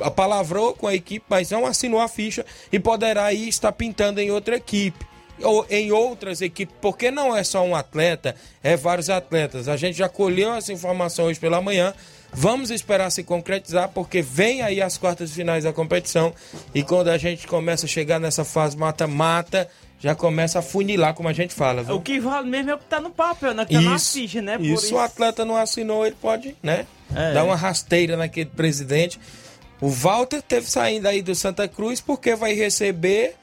[0.00, 4.30] apalavrou com a equipe, mas não assinou a ficha e poderá aí estar pintando em
[4.30, 5.04] outra equipe
[5.42, 9.68] ou em outras equipes, porque não é só um atleta, é vários atletas.
[9.68, 11.92] A gente já colheu essa informação hoje pela manhã.
[12.32, 16.32] Vamos esperar se concretizar, porque vem aí as quartas finais da competição.
[16.74, 19.68] E quando a gente começa a chegar nessa fase mata-mata,
[20.00, 21.82] já começa a funilar, como a gente fala.
[21.82, 21.96] Viu?
[21.96, 23.64] O que vale mesmo é o que tá no papel, né?
[23.64, 24.56] Que tá na Isso, ficha, né?
[24.56, 26.86] Por isso, o atleta não assinou, ele pode, né?
[27.14, 27.32] É.
[27.34, 29.18] Dar uma rasteira naquele presidente.
[29.80, 33.34] O Walter teve saindo aí do Santa Cruz porque vai receber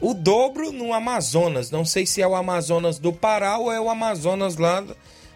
[0.00, 1.70] o dobro no Amazonas.
[1.70, 4.84] Não sei se é o Amazonas do Pará ou é o Amazonas lá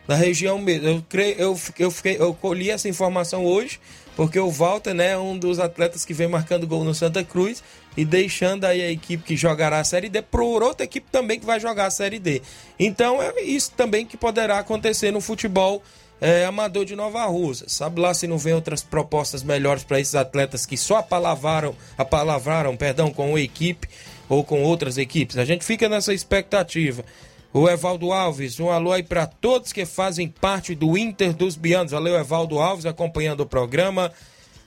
[0.07, 0.89] da- região mesmo.
[0.89, 3.81] Eu, creio, eu, eu, fiquei, eu colhi essa informação hoje,
[4.17, 7.63] porque o Walter né, é um dos atletas que vem marcando gol no Santa Cruz
[7.97, 11.47] e deixando aí a equipe que jogará a Série D por outra equipe também que
[11.47, 12.43] vai jogar a Série D.
[12.79, 15.83] Então é isso também que poderá acontecer no futebol
[16.21, 17.67] é, amador de Nova Rússia.
[17.69, 22.77] Sabe lá se não vem outras propostas melhores para esses atletas que só apalavraram, apalavraram
[22.77, 23.89] perdão, com uma equipe
[24.29, 25.39] ou com outras equipes.
[25.39, 27.05] A gente fica nessa expectativa.
[27.53, 31.91] O Evaldo Alves, um alô aí para todos que fazem parte do Inter dos Bianos.
[31.91, 34.13] Valeu, Evaldo Alves, acompanhando o programa.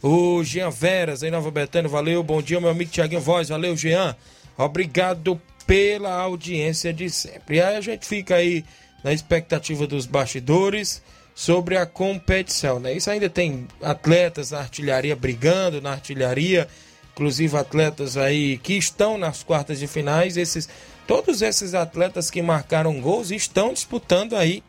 [0.01, 2.21] O Jean Veras, em Nova Betânia, valeu.
[2.21, 3.47] Bom dia, meu amigo Tiaguinho Voz.
[3.47, 4.17] Valeu, Jean.
[4.57, 7.55] Obrigado pela audiência de sempre.
[7.55, 8.65] E aí a gente fica aí
[9.01, 11.01] na expectativa dos bastidores
[11.35, 12.93] sobre a competição, né?
[12.93, 16.67] Isso ainda tem atletas na artilharia brigando na artilharia,
[17.13, 20.69] inclusive atletas aí que estão nas quartas de finais, esses
[21.07, 24.63] todos esses atletas que marcaram gols estão disputando aí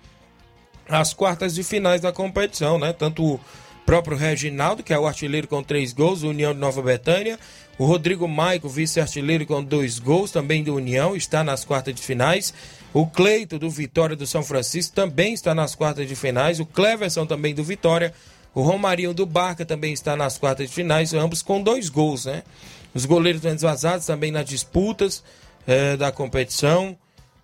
[0.88, 2.92] as quartas de finais da competição, né?
[2.92, 3.40] Tanto o
[3.86, 7.38] próprio Reginaldo, que é o artilheiro com três gols, União de Nova Betânia,
[7.76, 12.54] o Rodrigo Maico, vice-artilheiro com dois gols, também do União, está nas quartas de finais.
[12.92, 16.60] O Cleito, do Vitória do São Francisco, também está nas quartas de finais.
[16.60, 18.14] O Cleverson, também do Vitória.
[18.54, 22.44] O Romarinho do Barca também está nas quartas de finais, ambos com dois gols, né?
[22.94, 25.24] Os goleiros menos vazados também nas disputas
[25.66, 26.96] eh, da competição.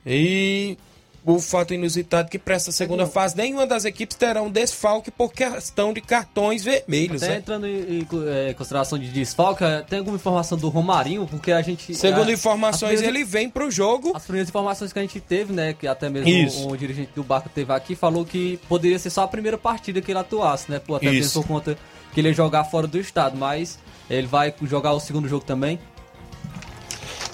[0.07, 0.79] E
[1.25, 5.33] o fato inusitado que para essa segunda fase nenhuma das equipes terá um desfalque por
[5.33, 7.23] questão de cartões vermelhos.
[7.23, 7.39] Até né?
[7.39, 11.27] entrando em, em, eh, consideração de desfalque, eh, tem alguma informação do Romarinho?
[11.27, 11.95] Porque a gente.
[11.95, 14.13] Segundo eh, informações, ele vem pro jogo.
[14.15, 15.75] As primeiras informações que a gente teve, né?
[15.75, 16.69] Que até mesmo Isso.
[16.69, 20.01] o, o dirigente do Barco teve aqui, falou que poderia ser só a primeira partida
[20.01, 20.79] que ele atuasse, né?
[20.79, 21.77] Por, até mesmo por conta
[22.15, 23.79] que ele ia jogar fora do estado, mas
[24.09, 25.79] ele vai jogar o segundo jogo também.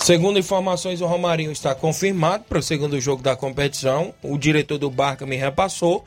[0.07, 4.15] Segundo informações, o Romarinho está confirmado para o segundo jogo da competição.
[4.23, 6.05] O diretor do Barca me repassou.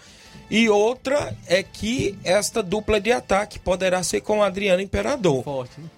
[0.49, 5.43] E outra é que esta dupla de ataque poderá ser com o Adriano Imperador.
[5.43, 5.89] Forte, né?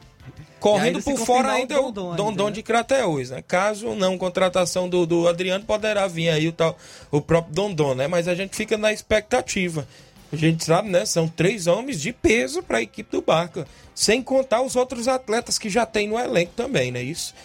[0.59, 2.51] Correndo por fora ainda é o Dondon Dondon né?
[2.53, 3.43] de Crateús, né?
[3.47, 6.75] Caso não contratação do, do Adriano, poderá vir aí o, tal,
[7.11, 8.07] o próprio Dondon, né?
[8.07, 9.87] Mas a gente fica na expectativa
[10.33, 11.05] A gente sabe, né?
[11.05, 13.67] São três homens de peso para a equipe do Barca.
[13.93, 17.35] Sem contar os outros atletas que já tem no elenco também, não é isso?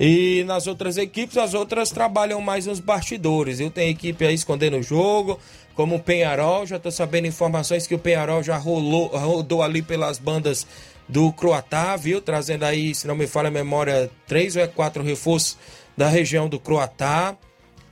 [0.00, 3.58] E nas outras equipes, as outras trabalham mais nos bastidores.
[3.58, 5.40] Eu tenho equipe aí escondendo o jogo,
[5.74, 6.64] como o Penharol.
[6.66, 10.66] Já estou sabendo informações que o Penharol já rolou, rodou ali pelas bandas
[11.08, 12.20] do Croatá, viu?
[12.20, 15.58] Trazendo aí, se não me falha a memória, três ou é quatro reforços
[15.96, 17.36] da região do Croatá.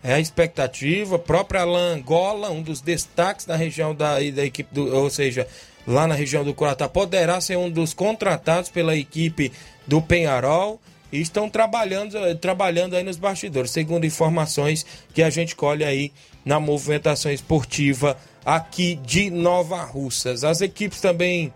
[0.04, 1.18] É a expectativa.
[1.18, 2.04] Própria Alain
[2.52, 5.48] um dos destaques da região da, da equipe, do, ou seja,
[5.84, 9.50] lá na região do Croatá, poderá ser um dos contratados pela equipe
[9.88, 10.80] do Penharol
[11.12, 16.12] e estão trabalhando, trabalhando aí nos bastidores, segundo informações que a gente colhe aí
[16.44, 20.44] na movimentação esportiva aqui de Nova Russas.
[20.44, 21.52] As equipes também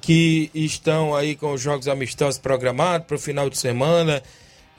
[0.00, 4.22] que estão aí com os jogos amistosos programados para o final de semana.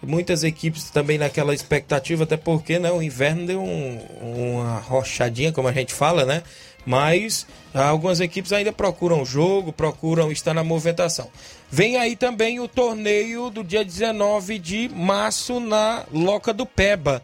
[0.01, 5.67] Muitas equipes também naquela expectativa, até porque né, o inverno deu um, uma rochadinha, como
[5.67, 6.41] a gente fala, né?
[6.85, 11.29] Mas algumas equipes ainda procuram jogo, procuram estar na movimentação.
[11.71, 17.21] Vem aí também o torneio do dia 19 de março na Loca do Peba.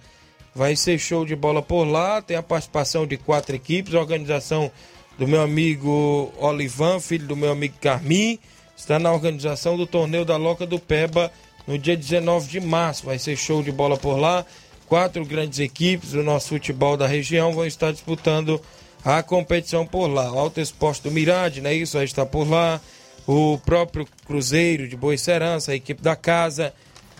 [0.53, 4.71] Vai ser show de bola por lá, tem a participação de quatro equipes, organização
[5.17, 8.37] do meu amigo Olivan, filho do meu amigo Carmin,
[8.77, 11.31] está na organização do torneio da Loca do Peba
[11.65, 13.05] no dia 19 de março.
[13.05, 14.45] Vai ser show de bola por lá.
[14.87, 18.61] Quatro grandes equipes do nosso futebol da região vão estar disputando
[19.03, 20.31] a competição por lá.
[20.31, 21.73] O Alto Esporte do Mirade, né?
[21.73, 22.79] Isso vai estar por lá.
[23.27, 26.73] O próprio Cruzeiro de Boa Serança, a equipe da casa,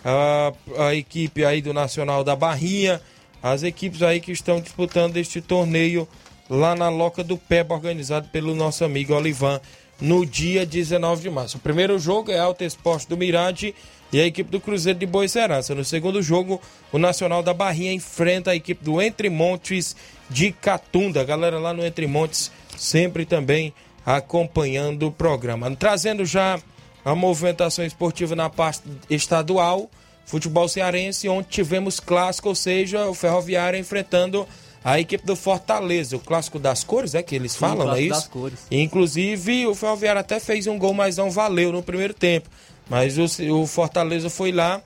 [0.04, 0.52] a,
[0.86, 3.00] a equipe aí do Nacional da Barrinha,
[3.42, 6.06] as equipes aí que estão disputando este torneio
[6.48, 9.60] lá na Loca do Peba, organizado pelo nosso amigo Olivan,
[10.00, 11.56] no dia 19 de março.
[11.56, 13.74] O primeiro jogo é Alto Esporte do Mirade
[14.12, 15.74] e a equipe do Cruzeiro de Boa Serança.
[15.74, 16.60] No segundo jogo,
[16.92, 19.96] o Nacional da Barrinha enfrenta a equipe do Entre Montes
[20.30, 21.24] de Catunda.
[21.24, 23.72] Galera lá no Entre Montes sempre também
[24.06, 25.74] acompanhando o programa.
[25.74, 26.60] Trazendo já
[27.04, 29.90] a movimentação esportiva na parte estadual,
[30.24, 34.46] futebol cearense, onde tivemos clássico, ou seja, o Ferroviário enfrentando
[34.84, 38.10] a equipe do Fortaleza, o clássico das cores, é que eles falam, não é isso?
[38.10, 38.66] Das cores.
[38.70, 42.48] Inclusive, o Ferroviário até fez um gol, mas não valeu no primeiro tempo.
[42.88, 44.80] Mas o, o Fortaleza foi lá,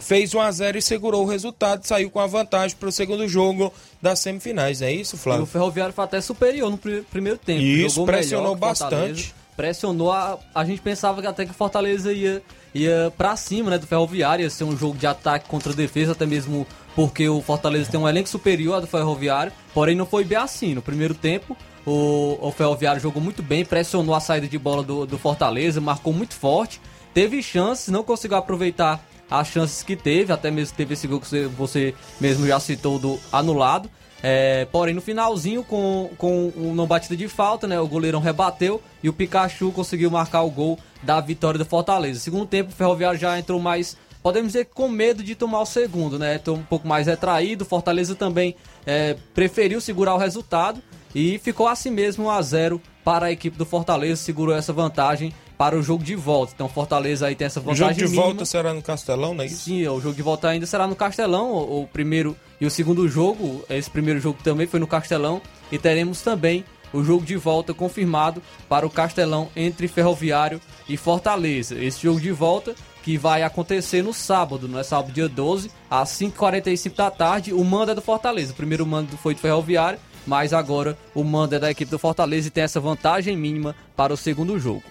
[0.00, 3.28] fez 1 a 0 e segurou o resultado, saiu com a vantagem para o segundo
[3.28, 5.42] jogo das semifinais, é isso, Flávio?
[5.42, 7.60] E o Ferroviário foi até superior no pr primeiro tempo.
[7.60, 9.34] Isso, pressionou bastante.
[9.56, 12.42] Pressionou, a, a gente pensava que até que o Fortaleza ia,
[12.74, 16.24] ia para cima né, do Ferroviário, ia ser um jogo de ataque contra defesa, até
[16.24, 20.38] mesmo porque o Fortaleza tem um elenco superior ao do Ferroviário, porém não foi bem
[20.38, 20.74] assim.
[20.74, 25.06] No primeiro tempo, o, o Ferroviário jogou muito bem, pressionou a saída de bola do,
[25.06, 26.80] do Fortaleza, marcou muito forte,
[27.12, 31.48] teve chances, não conseguiu aproveitar as chances que teve, até mesmo teve esse gol que
[31.48, 33.88] você, mesmo já citou do anulado.
[34.22, 39.08] É, porém, no finalzinho, com, com uma batida de falta, né, o goleirão rebateu e
[39.08, 42.20] o Pikachu conseguiu marcar o gol da vitória do Fortaleza.
[42.20, 46.18] Segundo tempo, o Ferroviário já entrou mais podemos dizer com medo de tomar o segundo,
[46.18, 46.38] né?
[46.38, 47.64] Tô um pouco mais retraído.
[47.64, 48.54] Fortaleza também
[48.86, 50.82] é, preferiu segurar o resultado
[51.14, 55.32] e ficou assim mesmo 1 a 0 para a equipe do Fortaleza, segurou essa vantagem
[55.60, 56.54] para o jogo de volta.
[56.54, 57.84] Então Fortaleza aí tem essa vantagem.
[57.84, 58.22] O jogo de mínima.
[58.22, 59.64] volta será no Castelão, não é isso?
[59.64, 61.52] Sim, o jogo de volta ainda será no Castelão.
[61.52, 65.78] O, o primeiro e o segundo jogo, esse primeiro jogo também foi no Castelão e
[65.78, 71.78] teremos também o jogo de volta confirmado para o Castelão entre Ferroviário e Fortaleza.
[71.78, 76.08] Esse jogo de volta que vai acontecer no sábado, não é sábado dia 12, às
[76.08, 77.52] 5h45 da tarde.
[77.52, 78.54] O mando é do Fortaleza.
[78.54, 82.48] O primeiro mando foi do Ferroviário, mas agora o mando é da equipe do Fortaleza
[82.48, 84.82] e tem essa vantagem mínima para o segundo jogo.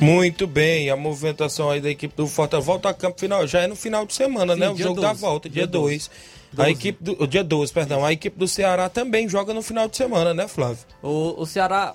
[0.00, 3.66] Muito bem, a movimentação aí da equipe do Fortaleza volta a campo final, já é
[3.66, 4.70] no final de semana, Sim, né?
[4.70, 6.10] O jogo 12, da volta, dia 2.
[6.56, 9.96] A equipe do dia 12, perdão, a equipe do Ceará também joga no final de
[9.96, 10.78] semana, né, Flávio?
[11.02, 11.92] O, o Ceará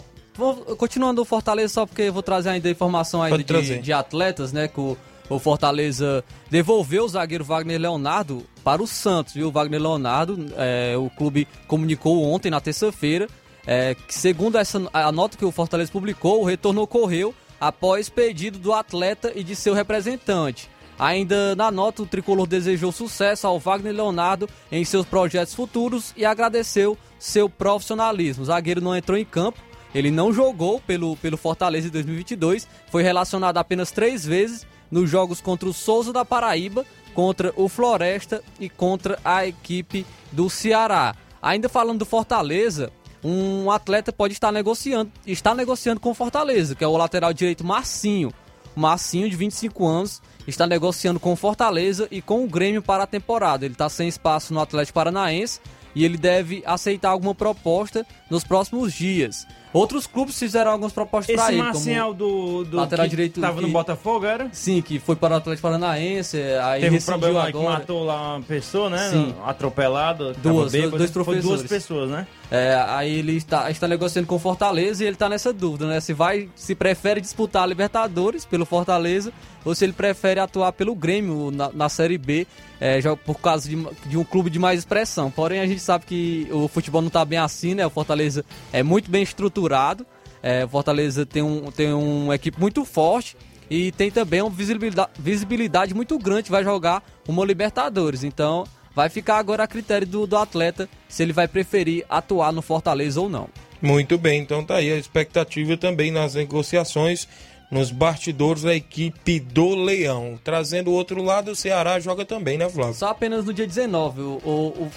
[0.77, 4.67] continuando o Fortaleza, só porque vou trazer ainda informação aí de, de, atletas, né?
[4.67, 4.97] Que o,
[5.29, 9.47] o Fortaleza devolveu o zagueiro Wagner Leonardo para o Santos, viu?
[9.47, 13.27] O Wagner Leonardo, é, o clube comunicou ontem, na terça-feira,
[13.65, 17.33] é, que segundo essa, a nota que o Fortaleza publicou, o retorno ocorreu
[17.63, 20.69] após pedido do atleta e de seu representante.
[20.99, 26.25] Ainda na nota, o tricolor desejou sucesso ao Wagner Leonardo em seus projetos futuros e
[26.25, 28.43] agradeceu seu profissionalismo.
[28.43, 29.59] O zagueiro não entrou em campo,
[29.95, 35.39] ele não jogou pelo, pelo Fortaleza em 2022, foi relacionado apenas três vezes nos jogos
[35.39, 41.15] contra o Souza da Paraíba, contra o Floresta e contra a equipe do Ceará.
[41.41, 42.91] Ainda falando do Fortaleza,
[43.23, 47.63] um atleta pode estar negociando, está negociando com o Fortaleza, que é o lateral direito
[47.63, 48.31] Marcinho.
[48.75, 53.07] Marcinho, de 25 anos, está negociando com o Fortaleza e com o Grêmio para a
[53.07, 53.65] temporada.
[53.65, 55.59] Ele está sem espaço no Atlético Paranaense
[55.95, 59.45] e ele deve aceitar alguma proposta nos próximos dias.
[59.71, 61.61] Outros clubes fizeram algumas propostas para Esse ele.
[61.61, 64.47] Marcial como do, do lateral que direito tava no Botafogo, era?
[64.51, 67.79] Sim, que foi para o Atlético Paranaense, aí Teve um problema aí que agora.
[67.79, 69.09] matou lá uma pessoa, né?
[69.09, 69.33] Sim.
[69.43, 70.33] Atropelado.
[70.33, 71.43] Duas, dois Foi professores.
[71.43, 72.27] duas pessoas, né?
[72.55, 75.99] É, aí ele está, está negociando com o Fortaleza e ele está nessa dúvida, né?
[75.99, 79.33] Se vai, se prefere disputar a Libertadores pelo Fortaleza
[79.65, 82.45] ou se ele prefere atuar pelo Grêmio na, na Série B,
[82.79, 83.75] é, por causa de,
[84.05, 85.31] de um clube de mais expressão.
[85.31, 87.87] Porém, a gente sabe que o futebol não está bem assim, né?
[87.87, 90.05] O Fortaleza é muito bem estruturado,
[90.43, 93.35] é, o Fortaleza tem, um, tem uma equipe muito forte
[93.67, 98.23] e tem também uma visibilidade, visibilidade muito grande, vai jogar uma Libertadores.
[98.23, 98.63] Então,
[98.95, 103.19] vai ficar agora a critério do, do atleta se ele vai preferir atuar no Fortaleza
[103.21, 103.47] ou não.
[103.81, 107.27] Muito bem, então tá aí a expectativa também nas negociações,
[107.69, 110.39] nos bastidores da equipe do Leão.
[110.43, 112.93] Trazendo o outro lado, o Ceará joga também, né, Flávio?
[112.93, 114.21] Só apenas no dia 19.
[114.21, 114.49] O, o,
[114.83, 114.91] o-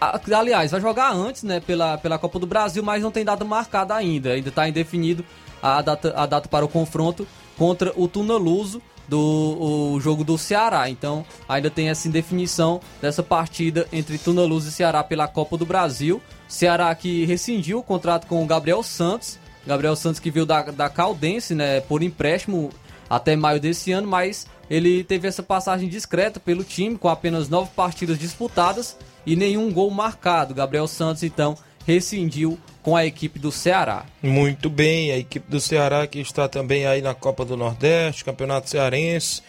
[0.00, 3.44] a- aliás, vai jogar antes, né, pela, pela Copa do Brasil, mas não tem data
[3.44, 4.32] marcada ainda.
[4.32, 5.24] Ainda está indefinido
[5.62, 7.26] a data, a data para o confronto
[7.56, 10.88] contra o Tuna Luso do o jogo do Ceará.
[10.90, 15.66] Então, ainda tem essa indefinição dessa partida entre Tuna Luso e Ceará pela Copa do
[15.66, 16.20] Brasil.
[16.48, 19.38] Ceará que rescindiu o contrato com o Gabriel Santos.
[19.66, 22.70] Gabriel Santos que veio da, da Caldense, né, por empréstimo
[23.10, 27.70] até maio desse ano, mas ele teve essa passagem discreta pelo time, com apenas nove
[27.74, 30.54] partidas disputadas e nenhum gol marcado.
[30.54, 34.04] Gabriel Santos, então, rescindiu com a equipe do Ceará.
[34.22, 38.68] Muito bem, a equipe do Ceará que está também aí na Copa do Nordeste, Campeonato
[38.68, 39.42] Cearense,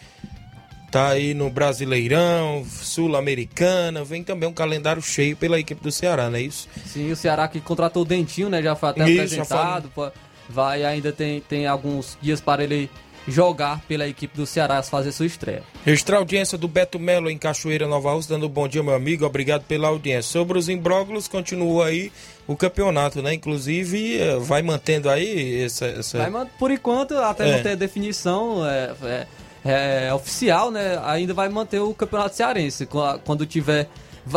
[0.91, 6.37] tá aí no Brasileirão, Sul-Americana, vem também um calendário cheio pela equipe do Ceará, não
[6.37, 6.67] é isso?
[6.85, 8.61] Sim, o Ceará que contratou o Dentinho, né?
[8.61, 9.91] Já foi até Isso, apresentado.
[9.93, 10.11] pô,
[10.49, 12.89] Vai ainda tem, tem alguns dias para ele
[13.27, 15.63] jogar pela equipe do Ceará fazer sua estreia.
[15.85, 18.93] Registrar a audiência do Beto Melo em Cachoeira, Nova Rússia, dando um bom dia, meu
[18.95, 19.25] amigo.
[19.25, 20.31] Obrigado pela audiência.
[20.31, 22.11] Sobre os imbróglios, continua aí
[22.47, 23.33] o campeonato, né?
[23.33, 25.85] Inclusive, eh, vai mantendo aí essa.
[25.85, 26.29] essa...
[26.29, 27.55] Vai, por enquanto, até É.
[27.57, 30.97] não ter definição é, é- é oficial, né?
[31.03, 32.85] Ainda vai manter o Campeonato Cearense.
[32.85, 33.89] Qu- Quando tiver.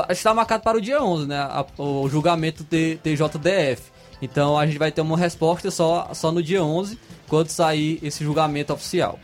[0.08, 1.48] Está marcado para o dia 11, né?
[1.78, 3.82] o julgamento T- TJDF.
[4.20, 6.98] Então a gente vai ter uma resposta só, só no dia 11,
[7.28, 9.18] quando sair esse julgamento oficial.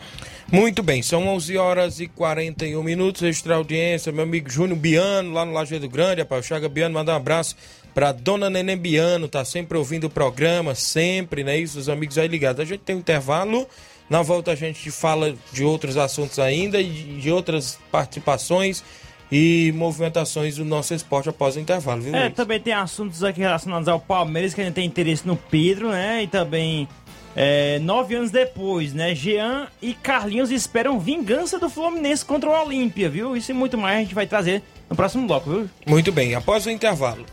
[0.51, 3.21] Muito bem, são 11 horas e 41 minutos.
[3.21, 6.21] Registrar a audiência, meu amigo Júnior Biano, lá no Lajeado Grande.
[6.21, 7.57] Rapaz, Chaga Biano, mandar um abraço
[7.93, 11.59] pra dona Neném Biano, tá sempre ouvindo o programa, sempre, né?
[11.59, 12.61] Isso, os amigos aí ligados.
[12.61, 13.67] A gente tem um intervalo.
[14.09, 18.85] Na volta a gente fala de outros assuntos ainda e de outras participações
[19.31, 22.35] e movimentações do nosso esporte após o intervalo, viu, É, Luiz?
[22.35, 26.23] também tem assuntos aqui relacionados ao Palmeiras que a gente tem interesse no Pedro, né?
[26.23, 26.87] E também,
[27.35, 29.15] é, nove anos depois, né?
[29.15, 33.37] Jean e Carlinhos esperam vingança do Fluminense contra o Olímpia, viu?
[33.37, 35.71] Isso e muito mais a gente vai trazer no próximo bloco, viu?
[35.87, 37.25] Muito bem, após o intervalo.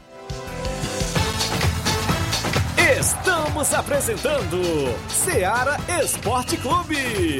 [2.99, 4.61] Estamos apresentando
[5.09, 7.39] Seara Esporte Clube.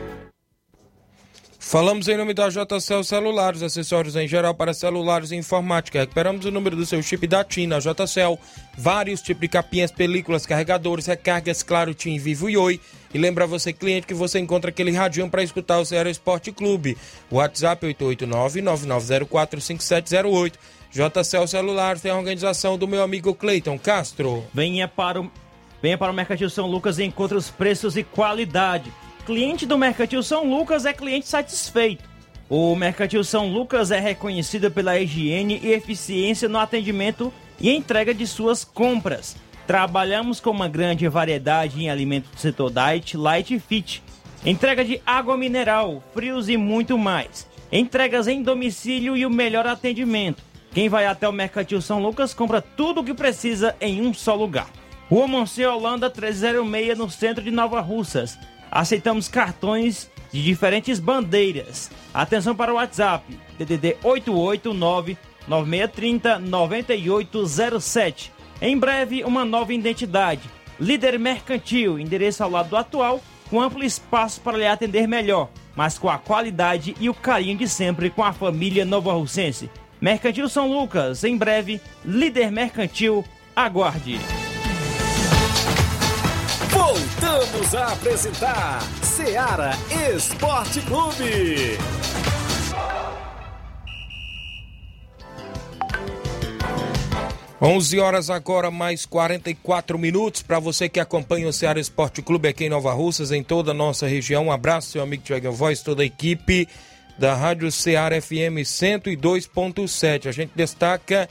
[1.63, 5.99] Falamos em nome da JCL Celulares, acessórios em geral para celulares e informática.
[5.99, 8.37] Recuperamos o número do seu chip da TIM na JCL.
[8.75, 12.81] Vários tipos de capinhas, películas, carregadores, recargas, claro, TIM, Vivo e Oi.
[13.13, 16.97] E lembra você, cliente, que você encontra aquele radinho para escutar o Ceará Esporte Clube.
[17.31, 20.53] WhatsApp 889-9904-5708.
[20.91, 24.43] JCL Celulares tem a organização do meu amigo Cleiton Castro.
[24.51, 25.31] Venha para o,
[25.79, 28.91] venha para o Mercantil São Lucas e encontre os preços e qualidade.
[29.25, 32.09] Cliente do Mercantil São Lucas é cliente satisfeito.
[32.49, 38.25] O Mercantil São Lucas é reconhecido pela higiene e eficiência no atendimento e entrega de
[38.25, 39.37] suas compras.
[39.67, 44.03] Trabalhamos com uma grande variedade em alimentos do setor diet, light e fit.
[44.43, 47.47] Entrega de água mineral, frios e muito mais.
[47.71, 50.43] Entregas em domicílio e o melhor atendimento.
[50.73, 54.33] Quem vai até o Mercantil São Lucas compra tudo o que precisa em um só
[54.33, 54.69] lugar.
[55.07, 58.37] Rua Monsenhor Holanda 306, no centro de Nova Russas.
[58.71, 61.91] Aceitamos cartões de diferentes bandeiras.
[62.13, 65.17] Atenção para o WhatsApp, DDD 889
[65.47, 68.31] 9630 9807.
[68.61, 70.49] Em breve, uma nova identidade.
[70.79, 75.99] Líder Mercantil, endereço ao lado do atual, com amplo espaço para lhe atender melhor, mas
[75.99, 79.69] com a qualidade e o carinho de sempre com a família Nova Russense.
[79.99, 83.23] Mercantil São Lucas, em breve, Líder Mercantil,
[83.55, 84.19] aguarde.
[86.83, 89.73] Voltamos a apresentar Seara
[90.15, 91.77] Esporte Clube.
[97.61, 100.41] 11 horas agora, mais 44 minutos.
[100.41, 103.75] Para você que acompanha o Ceará Esporte Clube aqui em Nova Russas, em toda a
[103.75, 104.47] nossa região.
[104.47, 106.67] Um abraço, seu amigo Tiago Voz, toda a equipe
[107.15, 110.25] da Rádio Ceará FM 102.7.
[110.25, 111.29] A gente destaca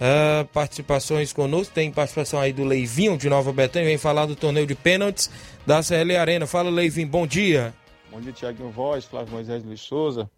[0.00, 1.74] uh, participações conosco.
[1.74, 3.88] Tem participação aí do Leivinho de Nova Betânia.
[3.88, 5.30] Vem falar do torneio de pênaltis
[5.66, 6.46] da CL Arena.
[6.46, 7.74] Fala, Leivinho, bom dia.
[8.10, 10.28] Bom dia, Tiaguinho Voz, Flávio Moisés Luiz Souza.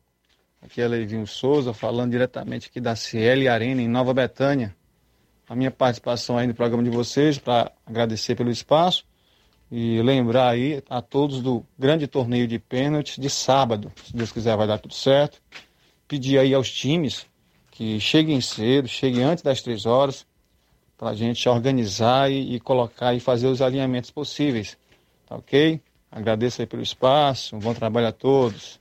[0.61, 4.75] Aqui é Leivinho Souza, falando diretamente aqui da CL Arena, em Nova Betânia
[5.53, 9.05] a minha participação aí no programa de vocês, para agradecer pelo espaço
[9.71, 13.93] e lembrar aí a todos do grande torneio de pênaltis de sábado.
[14.03, 15.43] Se Deus quiser, vai dar tudo certo.
[16.09, 17.27] Pedir aí aos times
[17.73, 20.25] que cheguem cedo, cheguem antes das três horas,
[20.97, 24.77] para a gente organizar e, e, colocar e fazer os alinhamentos possíveis.
[25.27, 25.81] Tá ok?
[26.11, 28.81] Agradeço aí pelo espaço, um bom trabalho a todos.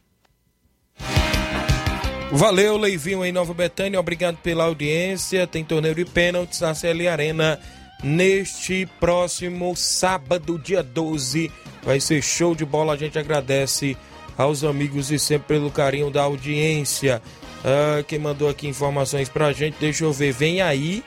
[2.32, 4.00] Valeu, Leivinho em Nova Betânia.
[4.00, 5.48] Obrigado pela audiência.
[5.48, 7.60] Tem torneio de pênaltis na CL Arena
[8.04, 11.52] neste próximo sábado, dia 12.
[11.84, 12.94] Vai ser show de bola.
[12.94, 13.98] A gente agradece
[14.38, 17.22] aos amigos e sempre pelo carinho da audiência.
[17.64, 20.32] Ah, quem mandou aqui informações pra gente, deixa eu ver.
[20.34, 21.04] Vem aí.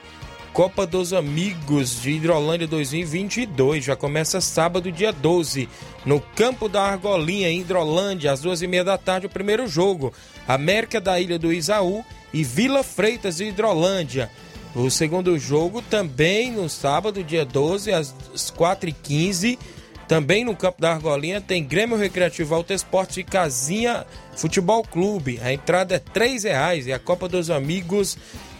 [0.53, 3.83] Copa dos Amigos de Hidrolândia 2022.
[3.83, 5.67] Já começa sábado, dia 12,
[6.05, 10.13] no campo da Argolinha, em Hidrolândia, às duas e meia da tarde, o primeiro jogo.
[10.47, 14.31] América da Ilha do Isaú e Vila Freitas de Hidrolândia.
[14.73, 18.13] O segundo jogo também no sábado, dia 12, às
[18.57, 19.59] 4h15.
[20.07, 25.39] Também no campo da Argolinha tem Grêmio Recreativo Alto Esporte e Casinha Futebol Clube.
[25.41, 28.17] A entrada é R$ reais e a Copa dos Amigos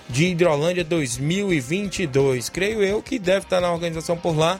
[0.09, 2.49] de Hidrolândia 2022.
[2.49, 4.59] Creio eu que deve estar na organização por lá.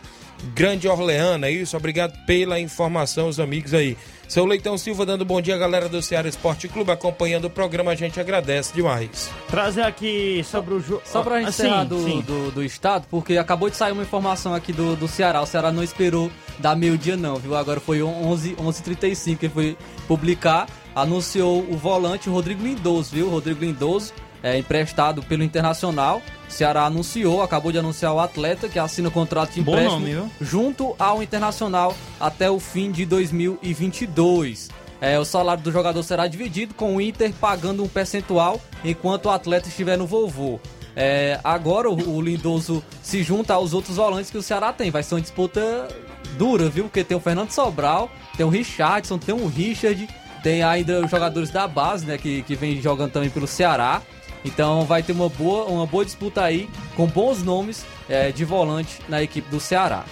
[0.54, 1.76] Grande Orleana, é isso.
[1.76, 3.98] Obrigado pela informação, os amigos aí.
[4.28, 7.96] Seu Leitão Silva dando bom dia, galera do Ceará Esporte Clube, acompanhando o programa, a
[7.96, 9.32] gente agradece demais.
[9.48, 11.02] Trazer aqui sobre o jogo.
[11.06, 14.54] Só pra gente assim, encerrar do, do, do, estado, porque acabou de sair uma informação
[14.54, 15.42] aqui do, do Ceará.
[15.42, 17.56] O Ceará não esperou dar meio-dia, não, viu?
[17.56, 20.68] Agora foi 11h35 11, que ele foi publicar.
[20.96, 23.30] Anunciou o volante Rodrigo Lindoso, viu?
[23.30, 24.14] Rodrigo Lindoso
[24.44, 26.22] é, emprestado pelo Internacional.
[26.48, 30.96] Ceará anunciou, acabou de anunciar o atleta que assina o contrato de empréstimo nome, junto
[31.00, 34.70] ao Internacional até o fim de 2022.
[35.02, 39.30] É, o salário do jogador será dividido com o Inter pagando um percentual enquanto o
[39.30, 40.60] atleta estiver no vovô.
[40.96, 44.90] É, agora o, o Lindoso se junta aos outros volantes que o Ceará tem.
[44.90, 45.88] Vai ser uma disputa
[46.38, 46.86] dura, viu?
[46.86, 50.08] Porque tem o Fernando Sobral, tem o Richardson, tem o Richard,
[50.42, 52.18] tem ainda os jogadores da base, né?
[52.18, 54.02] Que, que vem jogando também pelo Ceará.
[54.46, 59.02] Então vai ter uma boa, uma boa disputa aí, com bons nomes é, de volante
[59.10, 60.06] na equipe do Ceará.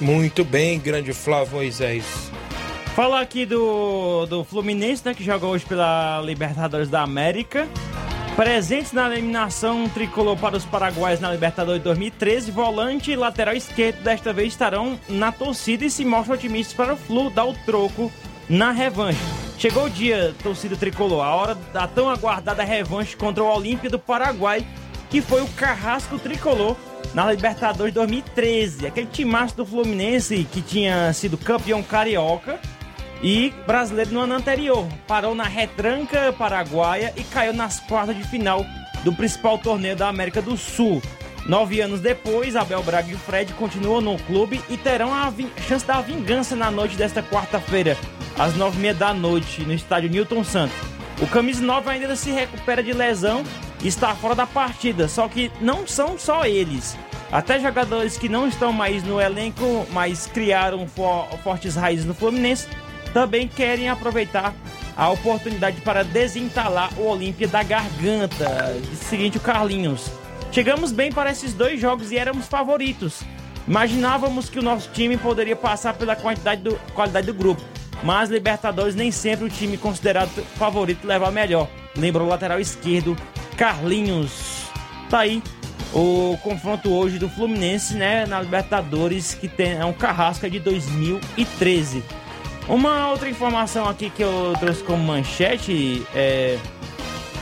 [0.00, 2.30] Muito bem, grande Flávio Moisés.
[2.94, 7.68] Falar aqui do, do Fluminense, né, que joga hoje pela Libertadores da América.
[8.36, 14.32] Presentes na eliminação tricolor para os paraguaios na Libertadores 2013, volante e lateral esquerdo desta
[14.32, 18.12] vez estarão na torcida e se mostram otimistas para o Flu dar o troco
[18.48, 19.18] na revanche.
[19.58, 23.98] Chegou o dia, torcida tricolor, a hora da tão aguardada revanche contra o Olímpia do
[23.98, 24.64] Paraguai,
[25.10, 26.76] que foi o carrasco tricolor
[27.12, 28.86] na Libertadores 2013.
[28.86, 32.60] Aquele timaço do Fluminense que tinha sido campeão carioca
[33.20, 34.86] e brasileiro no ano anterior.
[35.08, 38.64] Parou na retranca paraguaia e caiu nas quartas de final
[39.02, 41.02] do principal torneio da América do Sul.
[41.46, 45.32] Nove anos depois, Abel Braga e Fred continuam no clube e terão a
[45.66, 47.96] chance da vingança na noite desta quarta-feira,
[48.38, 50.76] às nove e meia da noite, no estádio Newton Santos.
[51.20, 53.42] O Camisa 9 ainda se recupera de lesão
[53.82, 56.96] e está fora da partida, só que não são só eles.
[57.32, 60.86] Até jogadores que não estão mais no elenco, mas criaram
[61.42, 62.68] fortes raízes no Fluminense,
[63.12, 64.54] também querem aproveitar
[64.96, 68.76] a oportunidade para desentalar o Olímpia da garganta.
[69.08, 70.10] Seguinte, o Carlinhos.
[70.52, 73.22] Chegamos bem para esses dois jogos e éramos favoritos.
[73.66, 77.62] Imaginávamos que o nosso time poderia passar pela quantidade do, qualidade do grupo,
[78.02, 81.68] mas Libertadores nem sempre o time considerado favorito leva a melhor.
[81.96, 83.16] Lembra o lateral esquerdo,
[83.56, 84.68] Carlinhos.
[85.10, 85.42] Tá aí
[85.92, 92.02] o confronto hoje do Fluminense, né, na Libertadores, que tem, é um carrasca de 2013.
[92.68, 96.58] Uma outra informação aqui que eu trouxe como manchete é.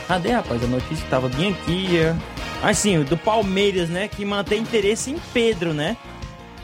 [0.07, 0.63] Cadê, rapaz?
[0.63, 1.99] A notícia que tava bem aqui.
[1.99, 2.15] É...
[2.63, 4.07] Assim, do Palmeiras, né?
[4.07, 5.97] Que mantém interesse em Pedro, né?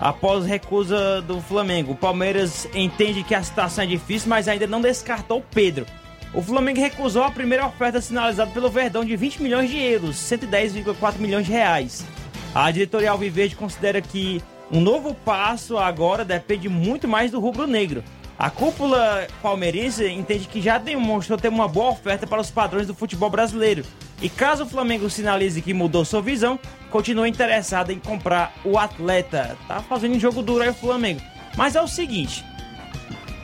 [0.03, 1.92] Após recusa do Flamengo.
[1.92, 5.86] O Palmeiras entende que a situação é difícil, mas ainda não descartou o Pedro.
[6.34, 11.18] O Flamengo recusou a primeira oferta sinalizada pelo Verdão de 20 milhões de euros, 110,4
[11.18, 12.05] milhões de reais.
[12.53, 14.42] A diretoria Alviverde considera que
[14.72, 18.03] um novo passo agora depende muito mais do rubro-negro.
[18.36, 22.94] A cúpula palmeirense entende que já demonstrou ter uma boa oferta para os padrões do
[22.94, 23.84] futebol brasileiro.
[24.20, 26.59] E caso o Flamengo sinalize que mudou sua visão,
[26.93, 29.57] continua interessado em comprar o atleta.
[29.66, 31.20] Tá fazendo jogo duro aí o Flamengo.
[31.57, 32.45] Mas é o seguinte,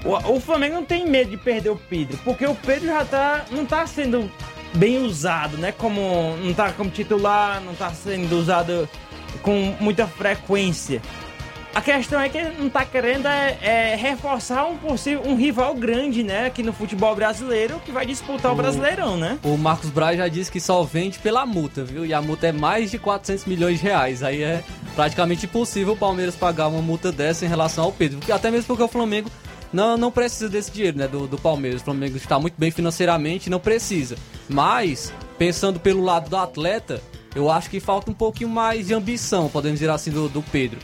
[0.04, 3.44] o, o, Flamengo não tem medo de perder o Pedro, porque o Pedro já tá
[3.50, 4.30] não tá sendo
[4.74, 5.72] bem usado, né?
[5.72, 8.88] Como não tá como titular, não tá sendo usado
[9.42, 11.02] com muita frequência.
[11.74, 15.74] A questão é que ele não tá querendo é, é, reforçar um possível um rival
[15.74, 19.38] grande, né, aqui no futebol brasileiro que vai disputar o, o Brasileirão, né?
[19.44, 22.04] O Marcos Braz já disse que só vende pela multa, viu?
[22.04, 24.22] E a multa é mais de 400 milhões de reais.
[24.22, 24.64] Aí é
[24.94, 28.82] praticamente impossível o Palmeiras pagar uma multa dessa em relação ao Pedro, até mesmo porque
[28.82, 29.30] o Flamengo
[29.72, 31.80] não, não precisa desse dinheiro, né, do, do Palmeiras.
[31.82, 34.16] O Flamengo está muito bem financeiramente, não precisa.
[34.48, 37.00] Mas pensando pelo lado do atleta,
[37.34, 40.78] eu acho que falta um pouquinho mais de ambição, podemos dizer assim, do, do Pedro.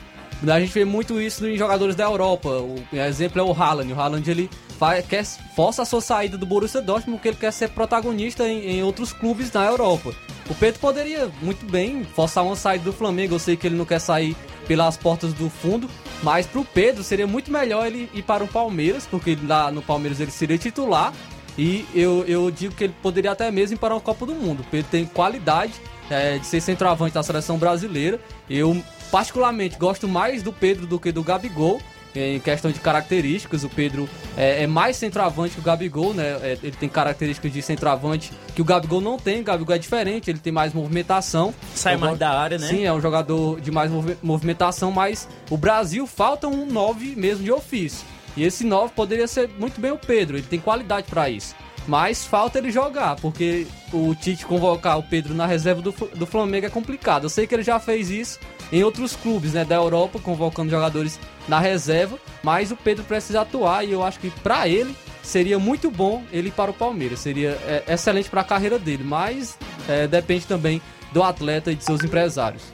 [0.47, 2.49] A gente vê muito isso em jogadores da Europa.
[2.49, 3.93] O exemplo é o Haaland.
[3.93, 5.25] O Haaland ele faz, quer,
[5.55, 9.13] força a sua saída do Borussia Dortmund porque ele quer ser protagonista em, em, outros
[9.13, 10.15] clubes na Europa.
[10.49, 13.35] O Pedro poderia muito bem forçar uma saída do Flamengo.
[13.35, 15.89] Eu sei que ele não quer sair pelas portas do fundo,
[16.23, 19.83] mas para o Pedro seria muito melhor ele ir para o Palmeiras, porque lá no
[19.83, 21.13] Palmeiras ele seria titular.
[21.57, 24.61] E eu, eu digo que ele poderia até mesmo ir para a Copa do Mundo.
[24.61, 25.73] O Pedro tem qualidade
[26.11, 28.21] é, de ser centroavante da seleção brasileira.
[28.51, 28.83] Eu
[29.15, 31.81] particularmente gosto mais do Pedro do que do Gabigol.
[32.17, 36.37] Em questão de características, o Pedro é, é mais centroavante que o Gabigol, né?
[36.43, 39.41] É, ele tem características de centroavante que o Gabigol não tem.
[39.41, 41.55] O Gabigol é diferente, ele tem mais movimentação.
[41.77, 42.67] Sai mais da área, né?
[42.67, 43.89] Sim, é um jogador de mais
[44.21, 48.05] movimentação, mas o Brasil falta um 9 mesmo de ofício.
[48.37, 51.55] E esse 9 poderia ser muito bem o Pedro, ele tem qualidade para isso.
[51.87, 56.67] Mas falta ele jogar, porque o Tite convocar o Pedro na reserva do, do Flamengo
[56.67, 57.25] é complicado.
[57.25, 58.41] Eu sei que ele já fez isso
[58.75, 63.85] em outros clubes né, da Europa, convocando jogadores na reserva, mas o Pedro precisa atuar
[63.85, 67.21] e eu acho que para ele seria muito bom ele ir para o Palmeiras.
[67.21, 69.57] Seria é, excelente para a carreira dele, mas
[69.89, 72.65] é, depende também do atleta e de seus empresários.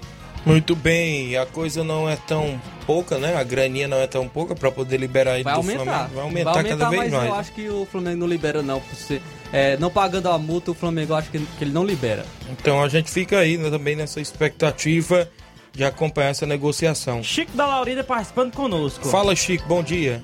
[0.47, 3.37] Muito bem, a coisa não é tão pouca, né?
[3.37, 5.85] A graninha não é tão pouca para poder liberar ele vai do aumentar.
[5.85, 6.15] Flamengo.
[6.15, 7.29] Vai aumentar, vai aumentar cada vez mas mais.
[7.29, 9.21] eu acho que o Flamengo não libera não, ser,
[9.53, 12.25] é, não pagando a multa, o Flamengo acho que, que ele não libera.
[12.51, 15.29] Então a gente fica aí né, também nessa expectativa
[15.73, 17.23] de acompanhar essa negociação.
[17.23, 19.07] Chico da Laurida participando conosco.
[19.09, 20.23] Fala, Chico, bom dia.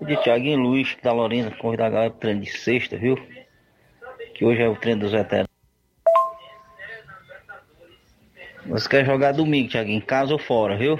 [0.00, 3.18] De Thiaguinho Luiz da Lorena, convidar a galera pro treino de sexta, viu?
[4.34, 5.50] Que hoje é o treino dos veteranos.
[8.66, 10.98] Você quer jogar domingo, Thiaguinho, em casa ou fora, viu?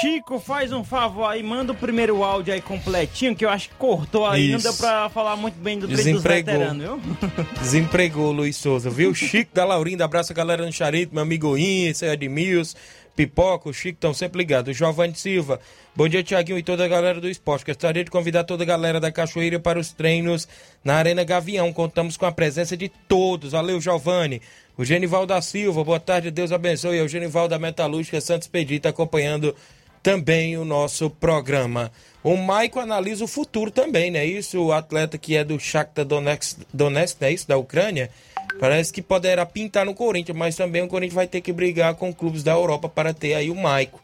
[0.00, 3.74] Chico, faz um favor aí, manda o primeiro áudio aí completinho, que eu acho que
[3.74, 4.52] cortou aí, Isso.
[4.52, 7.00] não deu pra falar muito bem do treino dos veteranos, viu?
[7.60, 9.12] Desempregou, Luiz Souza, viu?
[9.12, 12.76] Chico da Laurinda, abraço a galera no Charito, meu amigo Ince, Edmilson,
[13.16, 14.76] Pipoca, o Chico estão sempre ligados.
[14.76, 15.60] Giovanni Silva,
[15.94, 17.64] bom dia, Tiaguinho e toda a galera do esporte.
[17.64, 20.48] Gostaria de convidar toda a galera da Cachoeira para os treinos
[20.82, 21.72] na Arena Gavião.
[21.72, 23.52] Contamos com a presença de todos.
[23.52, 24.42] Valeu, Giovanni.
[24.76, 27.00] O Genival da Silva, boa tarde, Deus abençoe.
[27.00, 29.54] O Genival da Metalúrgica Santos Pedita acompanhando
[30.02, 31.92] também o nosso programa.
[32.24, 34.26] O Maico analisa o futuro também, né?
[34.26, 37.30] Isso, o atleta que é do Shakhtar Donetsk, Donetsk né?
[37.30, 38.10] Isso, da Ucrânia,
[38.58, 42.12] parece que poderá pintar no Corinthians, mas também o Corinthians vai ter que brigar com
[42.12, 44.02] clubes da Europa para ter aí o Maico.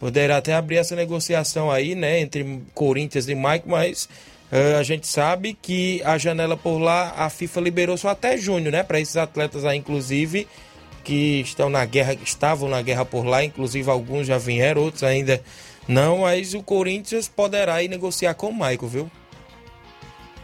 [0.00, 4.08] Poderá até abrir essa negociação aí, né, entre Corinthians e Maico, mas
[4.50, 8.82] a gente sabe que a janela por lá, a FIFA liberou só até junho, né?
[8.82, 10.48] Para esses atletas aí, inclusive,
[11.04, 15.42] que estão na guerra, estavam na guerra por lá, inclusive alguns já vieram, outros ainda
[15.86, 19.10] não, mas o Corinthians poderá ir negociar com o Michael, viu?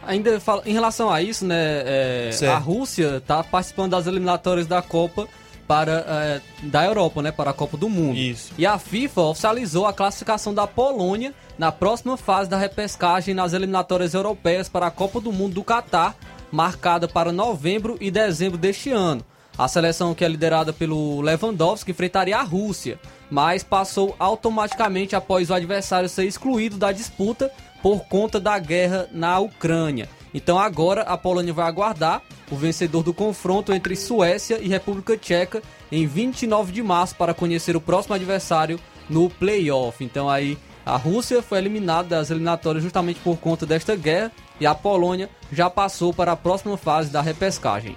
[0.05, 1.83] Ainda em relação a isso, né?
[1.85, 5.27] É, a Rússia está participando das eliminatórias da Copa
[5.67, 8.17] para é, da Europa, né, para a Copa do Mundo.
[8.17, 8.53] Isso.
[8.57, 14.13] E a FIFA oficializou a classificação da Polônia na próxima fase da repescagem nas eliminatórias
[14.13, 16.15] europeias para a Copa do Mundo do Catar,
[16.51, 19.25] marcada para novembro e dezembro deste ano.
[19.57, 22.99] A seleção que é liderada pelo Lewandowski enfrentaria a Rússia,
[23.29, 27.49] mas passou automaticamente após o adversário ser excluído da disputa
[27.81, 30.09] por conta da guerra na Ucrânia.
[30.35, 32.21] Então agora a Polônia vai aguardar
[32.51, 37.77] o vencedor do confronto entre Suécia e República Tcheca em 29 de março para conhecer
[37.77, 38.77] o próximo adversário
[39.09, 40.03] no playoff.
[40.03, 44.75] Então aí A Rússia foi eliminada das eliminatórias justamente por conta desta guerra e a
[44.75, 47.95] Polônia já passou para a próxima fase da repescagem.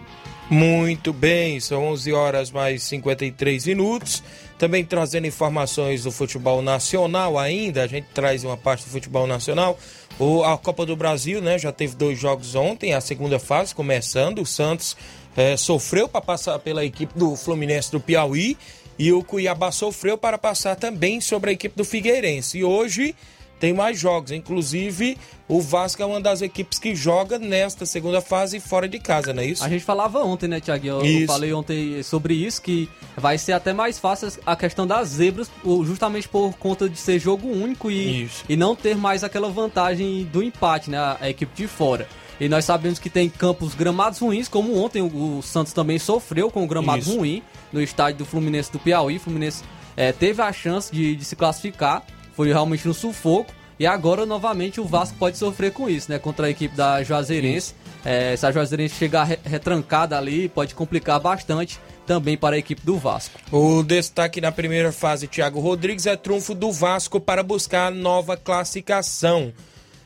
[0.48, 4.22] Muito bem, são 11 horas mais 53 minutos.
[4.56, 9.78] Também trazendo informações do futebol nacional ainda, a gente traz uma parte do futebol nacional.
[10.18, 14.40] O, a Copa do Brasil, né, já teve dois jogos ontem, a segunda fase começando.
[14.40, 14.96] O Santos
[15.36, 18.56] eh, sofreu para passar pela equipe do Fluminense do Piauí
[18.98, 22.58] e o Cuiabá sofreu para passar também sobre a equipe do Figueirense.
[22.58, 23.14] E hoje
[23.58, 28.60] tem mais jogos, inclusive o Vasco é uma das equipes que joga nesta segunda fase
[28.60, 29.64] fora de casa, não é isso?
[29.64, 31.00] A gente falava ontem, né, Tiaguinho?
[31.00, 31.26] Eu Isso.
[31.26, 35.50] falei ontem sobre isso, que vai ser até mais fácil a questão das zebras,
[35.84, 38.44] justamente por conta de ser jogo único e, Isso.
[38.48, 42.06] e não ter mais aquela vantagem do empate, né, a, equipe de fora.
[42.38, 46.62] E nós sabemos que tem campos gramados ruins, como ontem o, Santos também sofreu com
[46.62, 47.16] o gramado Isso.
[47.16, 47.42] ruim
[47.72, 49.16] no estádio do Fluminense do Piauí.
[49.16, 49.64] O Fluminense
[49.96, 52.04] eh, teve a chance de, de se classificar,
[52.38, 53.52] foi realmente no sufoco.
[53.80, 56.20] E agora, novamente, o Vasco pode sofrer com isso, né?
[56.20, 57.74] Contra a equipe da Juazeirense.
[58.04, 62.80] Eh, se a Juazeirense chegar re- retrancada ali, pode complicar bastante também para a equipe
[62.84, 63.40] do Vasco.
[63.50, 69.52] O destaque na primeira fase, Thiago Rodrigues, é trunfo do Vasco para buscar nova classificação.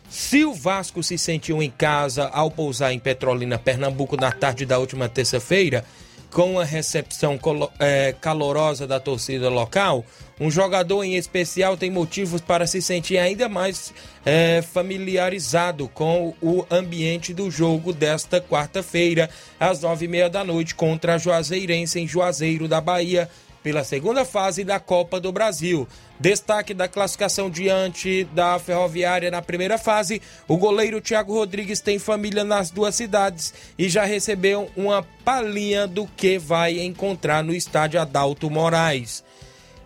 [0.09, 4.79] Se o Vasco se sentiu em casa ao pousar em Petrolina, Pernambuco, na tarde da
[4.79, 5.85] última terça-feira,
[6.31, 7.39] com a recepção
[7.79, 10.03] eh, calorosa da torcida local,
[10.43, 13.95] um jogador em especial tem motivos para se sentir ainda mais
[14.27, 19.31] eh, familiarizado com o ambiente do jogo desta quarta-feira,
[19.61, 23.31] às nove e meia da noite, contra a Juazeirense em Juazeiro da Bahia,
[23.63, 25.87] pela segunda fase da Copa do Brasil.
[26.19, 32.43] Destaque da classificação diante da Ferroviária na primeira fase, o goleiro Thiago Rodrigues tem família
[32.43, 38.51] nas duas cidades e já recebeu uma palhinha do que vai encontrar no estádio Adalto
[38.51, 39.23] Moraes.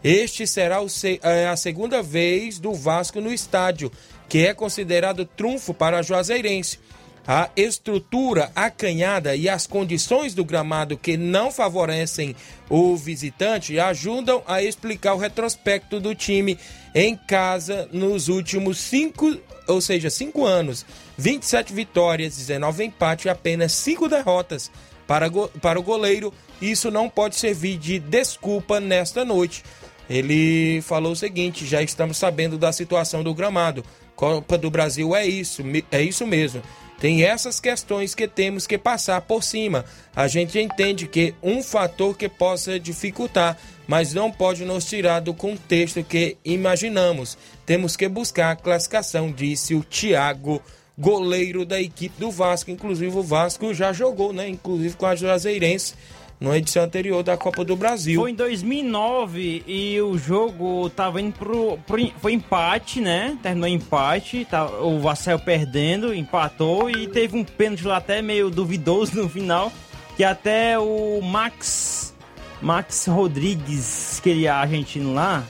[0.08, 0.86] Este será o
[1.24, 3.90] é, a segunda vez do Vasco no estádio,
[4.28, 6.78] que é considerado trunfo para a Juazeirense.
[7.26, 12.36] A estrutura acanhada e as condições do gramado que não favorecem
[12.70, 16.56] o visitante ajudam a explicar o retrospecto do time
[16.94, 19.36] em casa nos últimos cinco,
[19.66, 20.86] ou seja, cinco anos.
[21.18, 24.70] 27 vitórias, 19 empates e apenas cinco derrotas
[25.04, 25.28] para,
[25.60, 26.32] para o goleiro.
[26.62, 29.64] Isso não pode servir de desculpa nesta noite.
[30.08, 33.84] Ele falou o seguinte: já estamos sabendo da situação do gramado.
[34.14, 36.62] Copa do Brasil é isso, é isso mesmo.
[36.98, 39.84] Tem essas questões que temos que passar por cima.
[40.14, 45.34] A gente entende que um fator que possa dificultar, mas não pode nos tirar do
[45.34, 47.36] contexto que imaginamos.
[47.66, 50.62] Temos que buscar a classificação, disse o Thiago,
[50.96, 52.70] goleiro da equipe do Vasco.
[52.70, 54.48] Inclusive o Vasco já jogou, né?
[54.48, 55.94] Inclusive com a Juazeirense
[56.40, 58.20] na edição anterior da Copa do Brasil.
[58.20, 63.36] Foi em 2009 e o jogo tava indo pro, pro- foi empate, né?
[63.42, 68.50] Terminou em empate, tá, o Vassel perdendo, empatou e teve um pênalti lá até meio
[68.50, 69.72] duvidoso no final,
[70.16, 72.14] que até o Max
[72.60, 75.44] Max Rodrigues, que ele é argentino lá,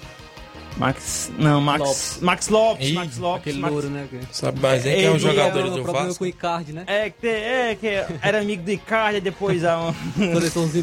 [0.76, 2.18] Max, não, Max Lopes.
[2.20, 4.08] Max Lopes, Ih, Max Lopes, Aquele Max- louro, né?
[4.30, 6.18] Sabe quem é Ele os jogadores é do Vasco?
[6.18, 6.84] com o Icardi, né?
[6.86, 7.86] É, que, é, que
[8.20, 9.78] era amigo do Icardi, depois a,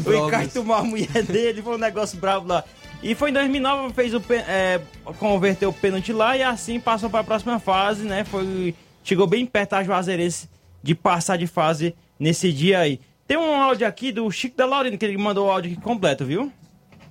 [0.04, 0.28] o.
[0.28, 2.64] Icardi tomou a mulher dele, foi um negócio bravo lá.
[3.02, 4.80] E foi em 2009, fez o, é,
[5.18, 8.24] converteu o pênalti lá e assim passou para a próxima fase, né?
[8.24, 8.74] Foi,
[9.04, 10.48] chegou bem perto da Juazeirense
[10.82, 12.98] de passar de fase nesse dia aí.
[13.28, 16.24] Tem um áudio aqui do Chico da Laurina, que ele mandou o áudio aqui completo,
[16.24, 16.50] viu?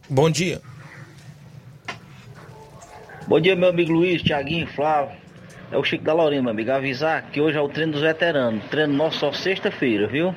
[0.10, 0.62] Bom dia.
[3.26, 5.16] Bom dia, meu amigo Luiz, Tiaguinho, Flávio.
[5.72, 6.70] É o Chico da Laurina, meu amigo.
[6.72, 8.66] Avisar que hoje é o treino dos veteranos.
[8.66, 10.36] Treino nosso só sexta-feira, viu?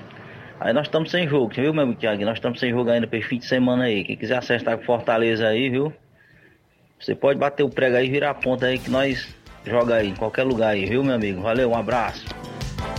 [0.60, 2.28] Aí nós estamos sem jogo, viu, meu amigo Tiaguinho?
[2.28, 4.04] Nós estamos sem jogo ainda para fim de semana aí.
[4.04, 5.92] Quem quiser acertar com Fortaleza aí, viu?
[7.00, 9.34] Você pode bater o prego aí virar a ponta aí que nós
[9.66, 11.42] joga aí, em qualquer lugar aí, viu, meu amigo?
[11.42, 12.24] Valeu, um abraço.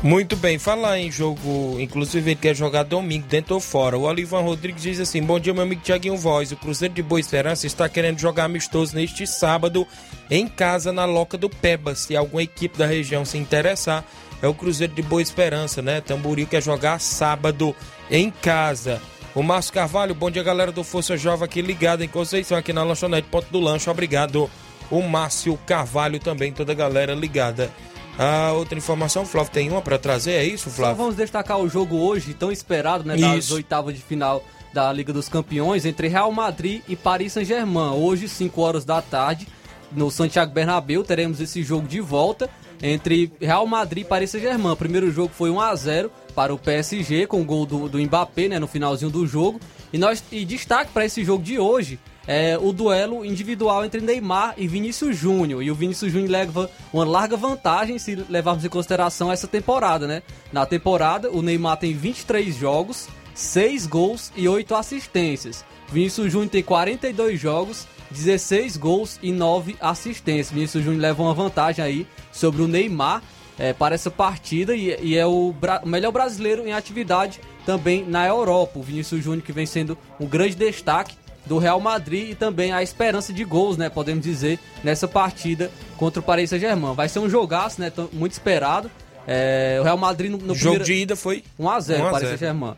[0.04, 3.98] Muito bem, falar em jogo, inclusive ele quer jogar domingo, dentro ou fora.
[3.98, 6.52] O Olivan Rodrigues diz assim: Bom dia, meu amigo Tiaguinho Voz.
[6.52, 9.88] O Cruzeiro de Boa Esperança está querendo jogar amistoso neste sábado
[10.30, 11.96] em casa na Loca do Peba.
[11.96, 14.06] Se alguma equipe da região se interessar,
[14.40, 16.00] é o Cruzeiro de Boa Esperança, né?
[16.00, 17.76] Tamboril quer jogar sábado
[18.10, 19.02] em casa.
[19.34, 22.84] O Márcio Carvalho, bom dia, galera do Força Jovem aqui ligado em Conceição, aqui na
[22.84, 23.90] lanchonete Ponto do Lanche.
[23.90, 24.50] Obrigado.
[24.90, 27.72] O Márcio Carvalho também, toda a galera ligada.
[28.18, 30.98] A outra informação, Flávio, tem uma para trazer, é isso, Só Flávio?
[30.98, 33.16] vamos destacar o jogo hoje, tão esperado, né?
[33.16, 33.54] Das Isso.
[33.54, 34.44] oitavas de final
[34.74, 37.94] da Liga dos Campeões, entre Real Madrid e Paris Saint-Germain.
[37.94, 39.48] Hoje, 5 horas da tarde,
[39.92, 42.50] no Santiago Bernabéu, teremos esse jogo de volta
[42.82, 44.72] entre Real Madrid e Paris Saint-Germain.
[44.72, 48.00] O primeiro jogo foi 1 a 0 para o PSG, com o gol do, do
[48.00, 48.60] Mbappé, né?
[48.60, 49.60] No finalzinho do jogo.
[49.94, 54.54] E, nós, e destaque para esse jogo de hoje é o duelo individual entre Neymar
[54.58, 55.64] e Vinícius Júnior.
[55.64, 60.22] E o Vinícius Júnior leva uma larga vantagem se levarmos em consideração essa temporada, né?
[60.52, 65.64] Na temporada, o Neymar tem 23 jogos, 6 gols e 8 assistências.
[65.90, 70.52] Vinícius Júnior tem 42 jogos, 16 gols e 9 assistências.
[70.52, 73.24] Vinícius Júnior leva uma vantagem aí sobre o Neymar
[73.58, 75.54] é, para essa partida e, e é o,
[75.84, 78.80] o, melhor brasileiro em atividade também na Europa.
[78.80, 81.16] O Vinícius Júnior que vem sendo um grande destaque
[81.48, 86.20] do Real Madrid e também a esperança de gols, né, podemos dizer, nessa partida contra
[86.20, 86.94] o Paris Saint-Germain.
[86.94, 88.92] Vai ser um jogaço, né, muito esperado.
[89.26, 90.84] É, o Real Madrid no, no jogo primeiro...
[90.86, 92.76] de ida foi 1x0 para Paris Saint-Germain.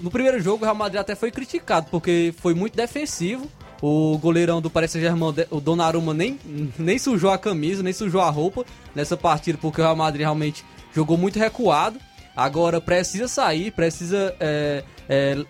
[0.00, 3.48] No primeiro jogo o Real Madrid até foi criticado porque foi muito defensivo.
[3.82, 6.38] O goleirão do Paris Saint-Germain, o Donnarumma, nem,
[6.78, 8.64] nem sujou a camisa, nem sujou a roupa
[8.94, 10.64] nessa partida, porque o Real Madrid realmente
[10.94, 11.98] jogou muito recuado.
[12.34, 15.44] Agora precisa sair, precisa é, é,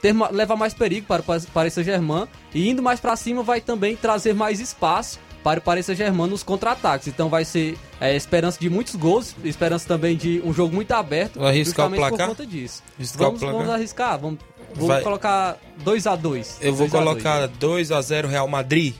[0.00, 3.96] ter, levar mais perigo para o Paris Saint-Germain e indo mais para cima vai também
[3.96, 7.08] trazer mais espaço para o Paris Saint-Germain nos contra-ataques.
[7.08, 11.38] Então vai ser é, esperança de muitos gols, esperança também de um jogo muito aberto,
[11.38, 12.18] Vou arriscar o placar?
[12.18, 12.82] por conta disso.
[13.16, 14.40] Vamos, vamos, arriscar, vamos,
[14.74, 15.02] vamos vai.
[15.02, 18.94] colocar 2 a 2 Eu vou colocar 2 a 0 Real Madrid.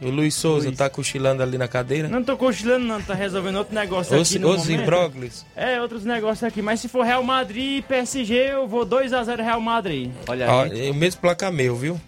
[0.00, 0.78] O Luiz Souza Luiz.
[0.78, 2.08] tá cochilando ali na cadeira?
[2.08, 4.44] Não tô cochilando, não, tá resolvendo outro negócio os, aqui.
[4.44, 5.44] Os imbróglios.
[5.56, 6.62] É, outros negócios aqui.
[6.62, 10.10] Mas se for Real Madrid e PSG, eu vou 2x0 Real Madrid.
[10.28, 10.50] Olha aí.
[10.50, 12.00] Ó, é o mesmo placar meu, viu?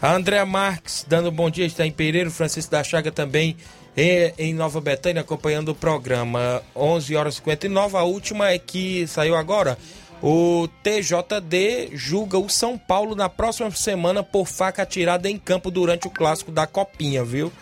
[0.00, 2.28] A Andréa Marques, dando um bom dia, está em Pereira.
[2.28, 3.56] O Francisco da Chaga também
[3.96, 6.62] em, em Nova Betânia, acompanhando o programa.
[6.74, 7.96] 11 horas e 59.
[7.96, 9.78] A última é que saiu agora.
[10.22, 16.06] O TJD julga o São Paulo na próxima semana por faca atirada em campo durante
[16.06, 17.52] o clássico da Copinha, viu?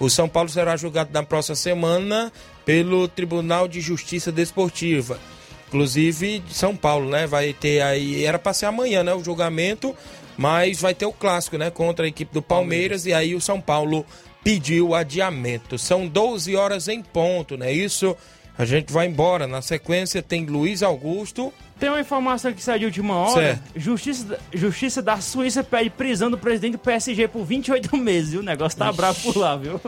[0.00, 2.32] O São Paulo será julgado na próxima semana
[2.64, 5.18] pelo Tribunal de Justiça Desportiva.
[5.66, 7.26] Inclusive São Paulo, né?
[7.26, 8.24] Vai ter aí.
[8.24, 9.12] Era para ser amanhã, né?
[9.12, 9.94] O julgamento,
[10.36, 11.70] mas vai ter o clássico, né?
[11.70, 13.04] Contra a equipe do Palmeiras.
[13.04, 14.06] E aí o São Paulo
[14.42, 15.76] pediu adiamento.
[15.78, 17.70] São 12 horas em ponto, né?
[17.70, 18.16] Isso.
[18.56, 19.46] A gente vai embora.
[19.46, 23.40] Na sequência tem Luiz Augusto tem uma informação que saiu de última hora.
[23.40, 23.62] Certo.
[23.76, 28.40] Justiça, Justiça da Suíça pede prisão do presidente do PSG por 28 meses, viu?
[28.40, 28.96] O negócio tá Ixi.
[28.96, 29.80] bravo por lá, viu?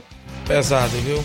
[0.46, 1.22] Pesado, viu?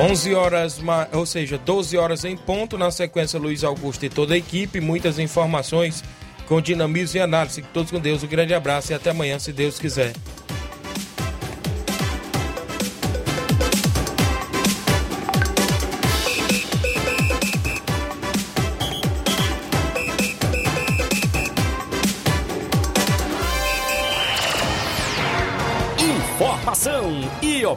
[0.00, 0.80] 11 horas,
[1.12, 2.78] ou seja, 12 horas em ponto.
[2.78, 4.80] Na sequência, Luiz Augusto e toda a equipe.
[4.80, 6.04] Muitas informações
[6.46, 7.62] com dinamismo e análise.
[7.74, 8.22] Todos com Deus.
[8.22, 10.12] Um grande abraço e até amanhã, se Deus quiser.